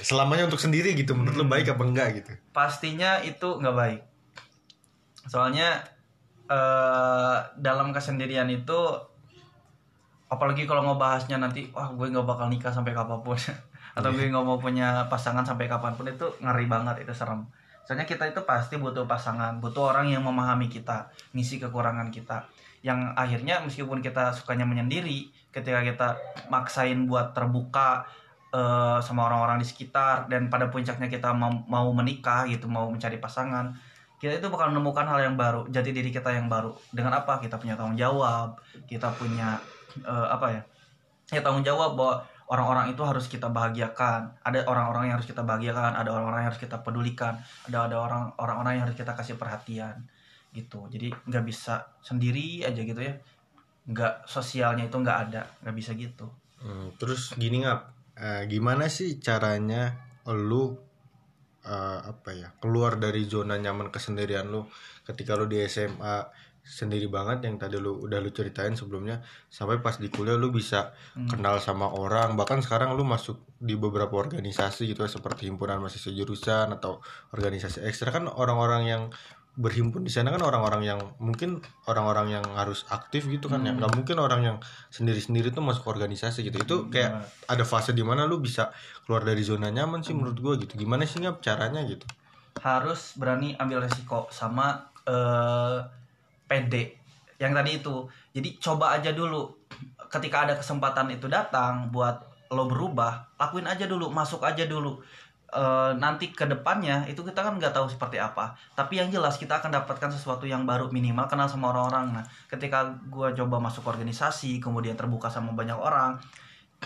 selamanya 0.00 0.48
untuk 0.48 0.58
sendiri 0.58 0.96
gitu 0.96 1.12
menurut 1.12 1.36
hmm. 1.36 1.44
lo 1.44 1.52
baik 1.52 1.66
apa 1.76 1.82
enggak 1.84 2.08
gitu? 2.16 2.32
Pastinya 2.50 3.20
itu 3.20 3.60
nggak 3.60 3.76
baik. 3.76 4.00
Soalnya 5.28 5.84
uh, 6.48 7.44
dalam 7.60 7.92
kesendirian 7.92 8.48
itu 8.48 8.80
apalagi 10.26 10.66
kalau 10.66 10.82
mau 10.82 10.96
bahasnya 10.98 11.38
nanti 11.38 11.70
wah 11.70 11.92
gue 11.92 12.08
nggak 12.08 12.26
bakal 12.26 12.48
nikah 12.48 12.72
sampai 12.72 12.96
kapan 12.96 13.20
pun. 13.20 13.36
Atau 13.96 14.10
yeah. 14.12 14.16
gue 14.16 14.32
nggak 14.32 14.46
mau 14.48 14.56
punya 14.56 15.04
pasangan 15.12 15.44
sampai 15.44 15.68
kapan 15.68 15.92
pun 15.92 16.08
itu 16.08 16.26
ngeri 16.40 16.66
banget 16.66 17.04
itu 17.04 17.12
serem 17.12 17.44
soalnya 17.86 18.04
kita 18.04 18.26
itu 18.26 18.42
pasti 18.42 18.74
butuh 18.76 19.06
pasangan 19.06 19.62
butuh 19.62 19.94
orang 19.94 20.10
yang 20.10 20.26
memahami 20.26 20.66
kita 20.66 21.08
misi 21.30 21.62
kekurangan 21.62 22.10
kita. 22.10 22.50
Yang 22.82 23.14
akhirnya 23.14 23.62
meskipun 23.62 24.02
kita 24.02 24.34
sukanya 24.34 24.66
menyendiri 24.66 25.30
ketika 25.54 25.80
kita 25.86 26.08
maksain 26.50 27.06
buat 27.06 27.32
terbuka 27.32 28.04
uh, 28.50 28.98
sama 28.98 29.30
orang-orang 29.30 29.62
di 29.62 29.66
sekitar 29.66 30.26
dan 30.26 30.50
pada 30.50 30.68
puncaknya 30.68 31.06
kita 31.06 31.30
mau, 31.32 31.50
mau 31.66 31.88
menikah 31.94 32.44
gitu 32.50 32.66
mau 32.66 32.90
mencari 32.90 33.22
pasangan 33.22 33.74
kita 34.16 34.40
itu 34.40 34.48
bakal 34.48 34.72
menemukan 34.72 35.04
hal 35.04 35.20
yang 35.20 35.36
baru 35.36 35.68
jati 35.68 35.92
diri 35.92 36.08
kita 36.08 36.32
yang 36.32 36.48
baru. 36.48 36.72
Dengan 36.88 37.20
apa? 37.20 37.36
Kita 37.36 37.60
punya 37.60 37.76
tanggung 37.76 38.00
jawab 38.00 38.56
kita 38.88 39.12
punya 39.14 39.60
uh, 40.02 40.26
apa 40.32 40.46
ya? 40.56 40.62
Ya 41.36 41.40
tanggung 41.44 41.62
jawab 41.66 41.98
bahwa 41.98 42.24
orang-orang 42.46 42.94
itu 42.94 43.02
harus 43.02 43.26
kita 43.26 43.50
bahagiakan. 43.50 44.38
Ada 44.42 44.66
orang-orang 44.70 45.10
yang 45.10 45.14
harus 45.18 45.28
kita 45.28 45.42
bahagiakan 45.42 45.98
ada 45.98 46.10
orang-orang 46.14 46.46
yang 46.46 46.50
harus 46.54 46.62
kita 46.62 46.78
pedulikan 46.82 47.34
ada 47.66 47.90
ada 47.90 47.96
orang 47.98 48.22
orang-orang 48.38 48.72
yang 48.78 48.84
harus 48.86 48.98
kita 48.98 49.12
kasih 49.14 49.34
perhatian 49.34 50.06
gitu. 50.54 50.86
Jadi 50.86 51.10
nggak 51.12 51.44
bisa 51.44 51.90
sendiri 52.00 52.62
aja 52.62 52.80
gitu 52.80 53.00
ya. 53.02 53.14
Nggak 53.86 54.30
sosialnya 54.30 54.86
itu 54.86 54.96
nggak 54.96 55.18
ada 55.30 55.42
nggak 55.62 55.76
bisa 55.76 55.92
gitu. 55.98 56.26
Hmm, 56.62 56.94
terus 56.96 57.34
gini 57.34 57.66
ngap. 57.66 57.92
Uh, 58.16 58.48
gimana 58.48 58.88
sih 58.88 59.20
caranya 59.20 59.92
lu 60.24 60.72
uh, 61.68 62.00
apa 62.00 62.30
ya 62.32 62.48
keluar 62.56 62.96
dari 62.96 63.28
zona 63.28 63.58
nyaman 63.58 63.90
kesendirian 63.90 64.48
lu? 64.48 64.64
Ketika 65.04 65.36
lu 65.36 65.46
di 65.46 65.60
SMA 65.66 66.45
sendiri 66.66 67.06
banget 67.06 67.46
yang 67.46 67.62
tadi 67.62 67.78
lu 67.78 67.94
udah 68.02 68.18
lu 68.18 68.34
ceritain 68.34 68.74
sebelumnya 68.74 69.22
sampai 69.46 69.78
pas 69.78 69.94
di 70.02 70.10
kuliah 70.10 70.34
lu 70.34 70.50
bisa 70.50 70.90
hmm. 71.14 71.30
kenal 71.30 71.62
sama 71.62 71.94
orang 71.94 72.34
bahkan 72.34 72.58
sekarang 72.58 72.98
lu 72.98 73.06
masuk 73.06 73.38
di 73.62 73.78
beberapa 73.78 74.10
organisasi 74.18 74.90
gitu 74.90 75.06
ya 75.06 75.10
seperti 75.10 75.46
himpunan 75.46 75.78
mahasiswa 75.78 76.10
jurusan 76.10 76.74
atau 76.74 76.98
organisasi 77.30 77.86
ekstra 77.86 78.10
kan 78.10 78.26
orang-orang 78.26 78.82
yang 78.90 79.02
berhimpun 79.56 80.04
di 80.04 80.12
sana 80.12 80.28
kan 80.28 80.44
orang-orang 80.44 80.84
yang 80.84 81.00
mungkin 81.16 81.64
orang-orang 81.88 82.28
yang 82.36 82.44
harus 82.58 82.84
aktif 82.92 83.24
gitu 83.24 83.48
kan 83.48 83.64
ya. 83.64 83.72
hmm. 83.72 83.78
ya 83.78 83.80
nggak 83.80 83.92
mungkin 83.96 84.16
orang 84.20 84.40
yang 84.44 84.56
sendiri-sendiri 84.92 85.54
tuh 85.54 85.64
masuk 85.64 85.88
organisasi 85.88 86.44
gitu 86.44 86.60
itu 86.60 86.76
hmm, 86.82 86.90
kayak 86.92 87.10
hmm. 87.14 87.52
ada 87.56 87.64
fase 87.64 87.96
di 87.96 88.04
mana 88.04 88.28
lu 88.28 88.36
bisa 88.42 88.74
keluar 89.08 89.24
dari 89.24 89.40
zona 89.40 89.72
nyaman 89.72 90.04
sih 90.04 90.12
hmm. 90.12 90.18
menurut 90.20 90.38
gua 90.42 90.54
gitu 90.60 90.76
gimana 90.76 91.08
sih 91.08 91.24
nggak 91.24 91.40
caranya 91.40 91.80
gitu 91.88 92.04
harus 92.60 93.16
berani 93.16 93.56
ambil 93.56 93.88
resiko 93.88 94.28
sama 94.28 94.92
uh, 95.08 95.88
pede 96.46 96.96
yang 97.36 97.52
tadi 97.52 97.82
itu. 97.82 98.08
Jadi 98.32 98.56
coba 98.58 98.96
aja 98.96 99.12
dulu. 99.12 99.52
Ketika 100.08 100.48
ada 100.48 100.54
kesempatan 100.56 101.12
itu 101.12 101.26
datang 101.28 101.90
buat 101.92 102.22
lo 102.46 102.70
berubah 102.70 103.26
lakuin 103.42 103.66
aja 103.66 103.90
dulu 103.90 104.06
masuk 104.08 104.46
aja 104.46 104.64
dulu. 104.70 105.02
E, 105.50 105.62
nanti 105.98 106.30
ke 106.30 106.46
depannya 106.46 107.02
itu 107.10 107.22
kita 107.26 107.42
kan 107.42 107.58
nggak 107.58 107.74
tahu 107.74 107.90
seperti 107.90 108.22
apa. 108.22 108.54
Tapi 108.78 109.02
yang 109.02 109.10
jelas 109.10 109.36
kita 109.36 109.58
akan 109.58 109.74
dapatkan 109.82 110.10
sesuatu 110.14 110.46
yang 110.46 110.62
baru 110.62 110.88
minimal 110.94 111.26
kenal 111.26 111.50
sama 111.50 111.74
orang-orang. 111.74 112.22
Nah 112.22 112.24
ketika 112.46 112.86
gue 113.10 113.34
coba 113.34 113.58
masuk 113.58 113.84
organisasi 113.90 114.62
kemudian 114.62 114.94
terbuka 114.94 115.26
sama 115.26 115.52
banyak 115.52 115.76
orang 115.76 116.18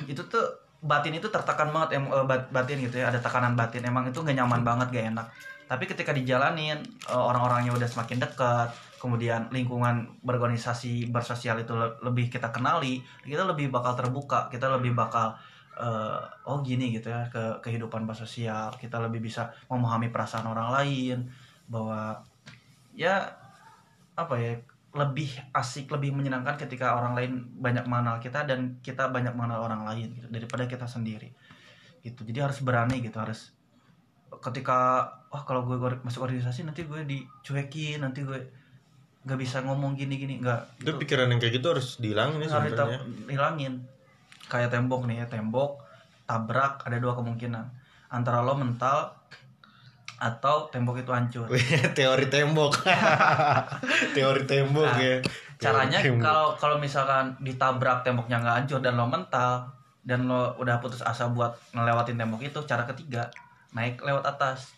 itu 0.07 0.23
tuh 0.31 0.47
batin 0.81 1.13
itu 1.13 1.29
tertekan 1.29 1.69
banget 1.71 2.01
em 2.01 2.05
eh, 2.09 2.27
batin 2.49 2.79
gitu 2.81 2.97
ya 3.01 3.13
ada 3.13 3.21
tekanan 3.21 3.55
batin. 3.57 3.85
Emang 3.85 4.09
itu 4.09 4.21
gak 4.21 4.37
nyaman 4.37 4.65
banget 4.65 4.89
gak 4.93 5.07
enak. 5.13 5.27
Tapi 5.71 5.85
ketika 5.87 6.11
dijalanin 6.11 6.81
eh, 7.09 7.15
orang-orangnya 7.15 7.77
udah 7.77 7.89
semakin 7.89 8.19
dekat 8.21 8.71
kemudian 9.01 9.49
lingkungan 9.49 10.21
berorganisasi 10.21 11.09
bersosial 11.09 11.57
itu 11.57 11.73
lebih 12.05 12.29
kita 12.29 12.53
kenali 12.53 13.01
kita 13.25 13.49
lebih 13.49 13.73
bakal 13.73 13.97
terbuka 13.97 14.53
kita 14.53 14.69
lebih 14.69 14.93
bakal 14.93 15.41
uh, 15.81 16.21
oh 16.45 16.61
gini 16.61 16.93
gitu 16.93 17.09
ya 17.09 17.25
ke 17.33 17.65
kehidupan 17.65 18.05
bersosial. 18.05 18.77
Kita 18.77 19.01
lebih 19.01 19.25
bisa 19.25 19.49
memahami 19.73 20.13
perasaan 20.13 20.45
orang 20.45 20.69
lain 20.77 21.19
bahwa 21.65 22.21
ya 22.93 23.33
apa 24.21 24.35
ya 24.37 24.61
lebih 24.91 25.31
asik 25.55 25.87
lebih 25.95 26.11
menyenangkan 26.11 26.59
ketika 26.59 26.99
orang 26.99 27.15
lain 27.15 27.33
banyak 27.63 27.87
mengenal 27.87 28.19
kita 28.19 28.43
dan 28.43 28.83
kita 28.83 29.07
banyak 29.07 29.31
mengenal 29.39 29.71
orang 29.71 29.87
lain 29.87 30.11
gitu 30.19 30.27
daripada 30.27 30.67
kita 30.67 30.91
sendiri 30.91 31.31
gitu. 32.03 32.27
Jadi 32.27 32.39
harus 32.43 32.59
berani 32.59 32.99
gitu 32.99 33.15
harus 33.23 33.55
ketika 34.43 35.11
wah 35.31 35.39
oh, 35.39 35.43
kalau 35.47 35.63
gue 35.63 35.79
masuk 36.03 36.27
organisasi 36.27 36.67
nanti 36.67 36.87
gue 36.91 37.07
dicuekin 37.07 38.03
nanti 38.03 38.27
gue 38.27 38.51
nggak 39.23 39.39
bisa 39.39 39.63
ngomong 39.63 39.95
gini 39.95 40.19
gini. 40.19 40.35
Nggak 40.43 40.83
itu 40.83 40.91
pikiran 41.07 41.31
yang 41.31 41.39
kayak 41.39 41.55
gitu 41.63 41.67
harus 41.71 41.89
dihilangin 42.03 42.43
sebenarnya. 42.51 42.99
hilangin 43.31 43.87
kayak 44.51 44.75
tembok 44.75 45.07
nih 45.07 45.23
ya 45.23 45.27
tembok 45.31 45.87
tabrak 46.27 46.83
ada 46.83 46.99
dua 46.99 47.15
kemungkinan. 47.15 47.67
Antara 48.11 48.43
lo 48.43 48.59
mental 48.59 49.15
atau 50.21 50.69
tembok 50.69 51.01
itu 51.01 51.11
hancur. 51.11 51.49
Teori 51.99 52.29
tembok. 52.29 52.85
Teori 54.17 54.45
tembok 54.45 54.93
nah, 54.93 55.01
ya. 55.01 55.17
caranya 55.57 55.99
kalau 56.21 56.57
kalau 56.57 56.77
misalkan 56.77 57.37
ditabrak 57.41 58.05
temboknya 58.05 58.41
nggak 58.41 58.57
hancur 58.65 58.81
dan 58.85 58.97
lo 58.97 59.09
mental 59.09 59.69
dan 60.05 60.29
lo 60.29 60.57
udah 60.61 60.81
putus 60.81 61.05
asa 61.05 61.29
buat 61.33 61.53
ngelewatin 61.77 62.17
tembok 62.17 62.41
itu 62.45 62.61
cara 62.65 62.85
ketiga 62.89 63.29
naik 63.77 64.01
lewat 64.01 64.25
atas 64.25 64.73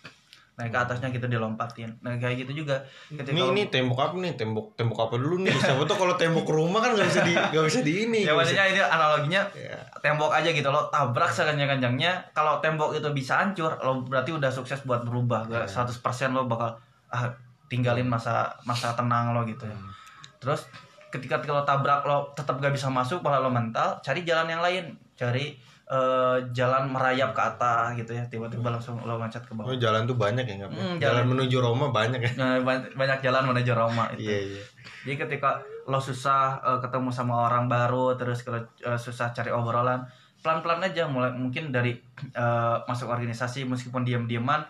naik 0.53 0.69
ke 0.69 0.79
atasnya 0.79 1.09
gitu 1.09 1.25
dilompatin. 1.33 1.97
Nah 2.05 2.21
kayak 2.21 2.45
gitu 2.45 2.65
juga. 2.65 2.85
Ketika 3.09 3.33
ini 3.33 3.43
ini 3.57 3.63
tembok 3.73 3.99
apa 4.05 4.15
nih? 4.21 4.37
Tembok 4.37 4.77
tembok 4.77 4.99
apa 5.09 5.15
dulu 5.17 5.41
nih? 5.49 5.53
Siapa 5.57 5.83
tuh 5.89 5.97
kalau 5.97 6.15
tembok 6.21 6.45
rumah 6.45 6.85
kan 6.85 6.93
nggak 6.93 7.09
bisa 7.09 7.21
di 7.25 7.33
nggak 7.33 7.65
bisa 7.73 7.81
di 7.81 7.93
ini 8.05 8.21
ya 8.29 8.37
maksudnya 8.37 8.65
ini 8.69 8.81
analoginya 8.85 9.43
yeah. 9.57 9.81
tembok 10.05 10.29
aja 10.29 10.53
gitu. 10.53 10.69
Lo 10.69 10.93
tabrak 10.93 11.33
sekencang 11.33 11.81
kencangnya 11.81 12.21
kalau 12.37 12.61
tembok 12.61 12.93
itu 12.93 13.09
bisa 13.17 13.41
hancur 13.41 13.81
lo 13.81 14.05
berarti 14.05 14.37
udah 14.37 14.53
sukses 14.53 14.85
buat 14.85 15.09
berubah. 15.09 15.49
Gak 15.49 15.65
iya. 15.65 15.69
seratus 15.69 15.99
persen 16.05 16.37
lo 16.37 16.45
bakal 16.45 16.77
ah 17.09 17.33
tinggalin 17.73 18.05
masa 18.05 18.53
masa 18.69 18.93
tenang 18.93 19.33
lo 19.33 19.49
gitu 19.49 19.65
ya. 19.65 19.73
Hmm. 19.73 19.89
terus 20.37 20.69
ketika 21.13 21.45
kalau 21.45 21.63
tabrak 21.69 22.01
lo 22.09 22.33
tetap 22.33 22.57
gak 22.57 22.73
bisa 22.73 22.89
masuk 22.89 23.21
malah 23.21 23.45
lo 23.45 23.53
mental 23.53 24.01
cari 24.01 24.25
jalan 24.25 24.49
yang 24.49 24.65
lain 24.65 24.97
cari 25.13 25.61
uh, 25.93 26.41
jalan 26.57 26.89
merayap 26.89 27.37
ke 27.37 27.43
atas 27.45 27.93
gitu 28.01 28.17
ya 28.17 28.25
tiba-tiba 28.33 28.73
langsung 28.73 28.97
lo 29.05 29.21
loncat 29.21 29.45
ke 29.45 29.53
bawah. 29.53 29.71
Oh, 29.71 29.77
jalan 29.77 30.09
tuh 30.09 30.17
banyak 30.17 30.45
ya 30.49 30.55
nggak? 30.65 30.71
Hmm, 30.73 30.97
jalan, 30.97 31.01
jalan 31.01 31.25
menuju 31.37 31.57
Roma 31.61 31.87
banyak 31.93 32.21
ya? 32.25 32.33
Nah, 32.41 32.65
banyak 32.97 33.19
jalan 33.21 33.45
menuju 33.53 33.73
Roma 33.77 34.09
itu. 34.17 34.25
Iya 34.25 34.39
iya. 34.57 34.63
Jadi 35.05 35.17
ketika 35.29 35.61
lo 35.85 36.01
susah 36.01 36.63
uh, 36.65 36.79
ketemu 36.81 37.13
sama 37.13 37.51
orang 37.51 37.69
baru 37.69 38.17
terus 38.17 38.47
kalau 38.47 38.65
uh, 38.87 38.99
susah 38.99 39.35
cari 39.37 39.53
obrolan 39.53 40.07
pelan-pelan 40.43 40.83
aja 40.83 41.07
mulai 41.07 41.31
mungkin 41.31 41.71
dari 41.71 41.95
uh, 42.35 42.83
masuk 42.87 43.07
organisasi 43.07 43.63
meskipun 43.63 44.03
diam-diaman 44.03 44.63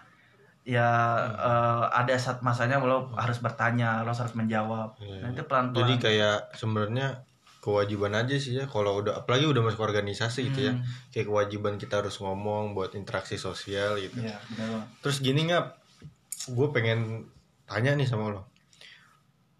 ya 0.62 0.87
hmm. 0.87 1.42
uh, 1.42 1.85
ada 1.90 2.14
saat 2.14 2.38
masanya 2.46 2.79
lo 2.79 3.11
harus 3.18 3.42
bertanya 3.42 4.07
lo 4.07 4.14
harus 4.14 4.35
menjawab 4.38 4.94
yeah. 5.03 5.27
nah 5.27 5.29
itu 5.35 5.42
pelan-pelan 5.46 5.79
jadi 5.83 5.94
kayak 5.98 6.38
sebenarnya 6.55 7.07
kewajiban 7.62 8.14
aja 8.14 8.35
sih 8.38 8.59
ya 8.59 8.66
kalau 8.66 9.03
udah 9.03 9.22
apalagi 9.22 9.46
udah 9.46 9.62
masuk 9.62 9.83
organisasi 9.87 10.51
gitu 10.51 10.70
ya 10.70 10.72
hmm. 10.75 11.14
kayak 11.14 11.27
kewajiban 11.31 11.75
kita 11.79 12.03
harus 12.03 12.18
ngomong 12.18 12.75
buat 12.75 12.94
interaksi 12.98 13.38
sosial 13.38 14.03
gitu 14.03 14.18
ya, 14.18 14.35
terus 14.98 15.22
gini 15.22 15.46
nggak 15.46 15.66
gue 16.51 16.68
pengen 16.75 17.31
tanya 17.70 17.94
nih 17.94 18.07
sama 18.07 18.35
lo 18.35 18.51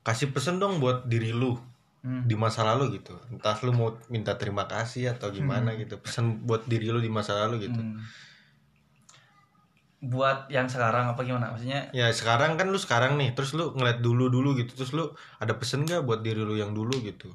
kasih 0.03 0.35
pesen 0.35 0.59
dong 0.59 0.83
buat 0.83 1.07
diri 1.07 1.31
lu 1.31 1.55
hmm. 2.03 2.27
di 2.27 2.35
masa 2.35 2.67
lalu 2.67 2.99
gitu 2.99 3.15
entah 3.31 3.55
lu 3.63 3.71
mau 3.71 3.95
minta 4.11 4.35
terima 4.35 4.67
kasih 4.67 5.15
atau 5.15 5.31
gimana 5.31 5.75
hmm. 5.75 5.79
gitu 5.87 5.95
pesan 6.03 6.43
buat 6.43 6.67
diri 6.67 6.91
lu 6.91 6.99
di 6.99 7.11
masa 7.11 7.39
lalu 7.47 7.71
gitu 7.71 7.79
hmm. 7.79 7.99
Buat 10.03 10.51
yang 10.51 10.67
sekarang 10.67 11.15
apa 11.15 11.23
gimana? 11.23 11.55
Maksudnya 11.55 11.95
ya 11.95 12.11
sekarang 12.11 12.59
kan 12.59 12.75
lu 12.75 12.79
sekarang 12.79 13.15
nih 13.15 13.39
terus 13.39 13.55
lu 13.55 13.71
ngeliat 13.71 14.03
dulu 14.03 14.27
dulu 14.27 14.59
gitu 14.59 14.75
terus 14.75 14.91
lu 14.91 15.15
ada 15.39 15.55
pesen 15.55 15.87
gak 15.87 16.03
buat 16.03 16.27
diri 16.27 16.43
lu 16.43 16.59
yang 16.59 16.75
dulu 16.75 16.99
gitu? 16.99 17.31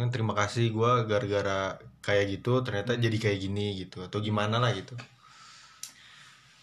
Kan 0.00 0.08
terima 0.08 0.32
kasih 0.32 0.72
gue 0.72 0.92
gara-gara 1.04 1.76
kayak 2.00 2.40
gitu 2.40 2.64
ternyata 2.64 2.96
jadi 2.96 3.12
kayak 3.12 3.38
gini 3.44 3.76
gitu 3.76 4.00
atau 4.00 4.24
gimana 4.24 4.56
lah 4.56 4.72
gitu. 4.72 4.96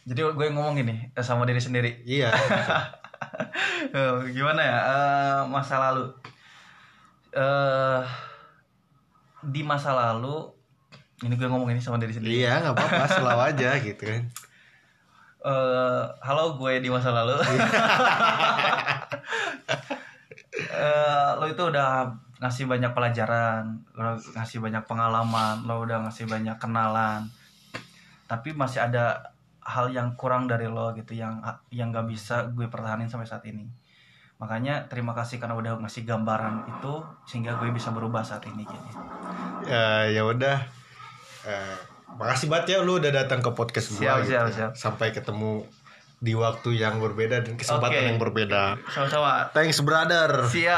Jadi 0.09 0.19
gue 0.33 0.45
ngomong 0.49 0.81
gini 0.81 1.13
eh, 1.13 1.25
sama 1.25 1.45
diri 1.45 1.61
sendiri. 1.61 2.01
iya. 2.03 2.33
Eh, 3.87 4.19
gimana 4.33 4.61
ya? 4.61 4.77
Eh, 4.77 5.41
masa 5.49 5.77
lalu. 5.81 6.05
Eh 7.33 8.01
di 9.47 9.61
masa 9.61 9.93
lalu 9.93 10.49
ini 11.21 11.33
gue 11.33 11.49
ngomong 11.49 11.69
ini 11.69 11.81
sama 11.81 12.01
diri 12.01 12.13
sendiri. 12.13 12.45
Iya 12.45 12.61
nggak 12.61 12.73
apa-apa 12.73 13.05
selalu 13.09 13.41
aja 13.53 13.69
gitu 13.81 14.03
kan 14.05 14.21
Eh, 15.47 16.03
halo 16.27 16.59
gue 16.59 16.83
di 16.83 16.91
masa 16.91 17.15
lalu. 17.15 17.39
Eh, 20.57 21.29
lo 21.37 21.45
itu 21.45 21.69
udah 21.69 22.09
ngasih 22.41 22.65
banyak 22.65 22.89
pelajaran 22.93 23.77
lo 23.93 24.17
ngasih 24.17 24.57
banyak 24.57 24.81
pengalaman 24.89 25.61
lo 25.69 25.85
udah 25.85 26.01
ngasih 26.05 26.25
banyak 26.25 26.57
kenalan. 26.57 27.29
Tapi 28.25 28.57
masih 28.57 28.81
ada 28.89 29.33
hal 29.61 29.93
yang 29.93 30.17
kurang 30.17 30.49
dari 30.49 30.65
lo 30.65 30.97
gitu 30.97 31.13
yang 31.13 31.45
yang 31.69 31.93
gak 31.93 32.09
bisa 32.09 32.49
gue 32.49 32.65
pertahanin 32.65 33.05
sampai 33.05 33.29
saat 33.29 33.45
ini. 33.45 33.69
Makanya 34.41 34.89
terima 34.89 35.13
kasih 35.13 35.37
karena 35.37 35.53
udah 35.53 35.77
ngasih 35.77 36.09
gambaran 36.09 36.65
itu 36.65 36.93
sehingga 37.29 37.57
gue 37.61 37.69
bisa 37.69 37.93
berubah 37.93 38.25
saat 38.25 38.41
ini 38.49 38.65
gitu 38.65 38.89
ya 39.69 40.09
ya 40.09 40.25
udah. 40.25 40.57
Eh, 41.45 41.96
makasih 42.17 42.49
banget 42.49 42.65
ya 42.75 42.77
lu 42.83 42.97
udah 42.99 43.13
datang 43.13 43.39
ke 43.39 43.49
podcast 43.53 43.93
gua 43.95 44.01
Siap, 44.01 44.17
gitu. 44.25 44.31
siap, 44.33 44.47
siap. 44.51 44.71
sampai 44.73 45.13
ketemu 45.13 45.63
di 46.17 46.33
waktu 46.33 46.81
yang 46.81 46.97
berbeda 46.97 47.45
dan 47.45 47.53
kesempatan 47.61 48.01
Oke. 48.01 48.07
yang 48.09 48.17
berbeda 48.17 48.61
sama-sama 48.89 49.53
thanks 49.53 49.85
brother 49.85 50.49
siap 50.49 50.73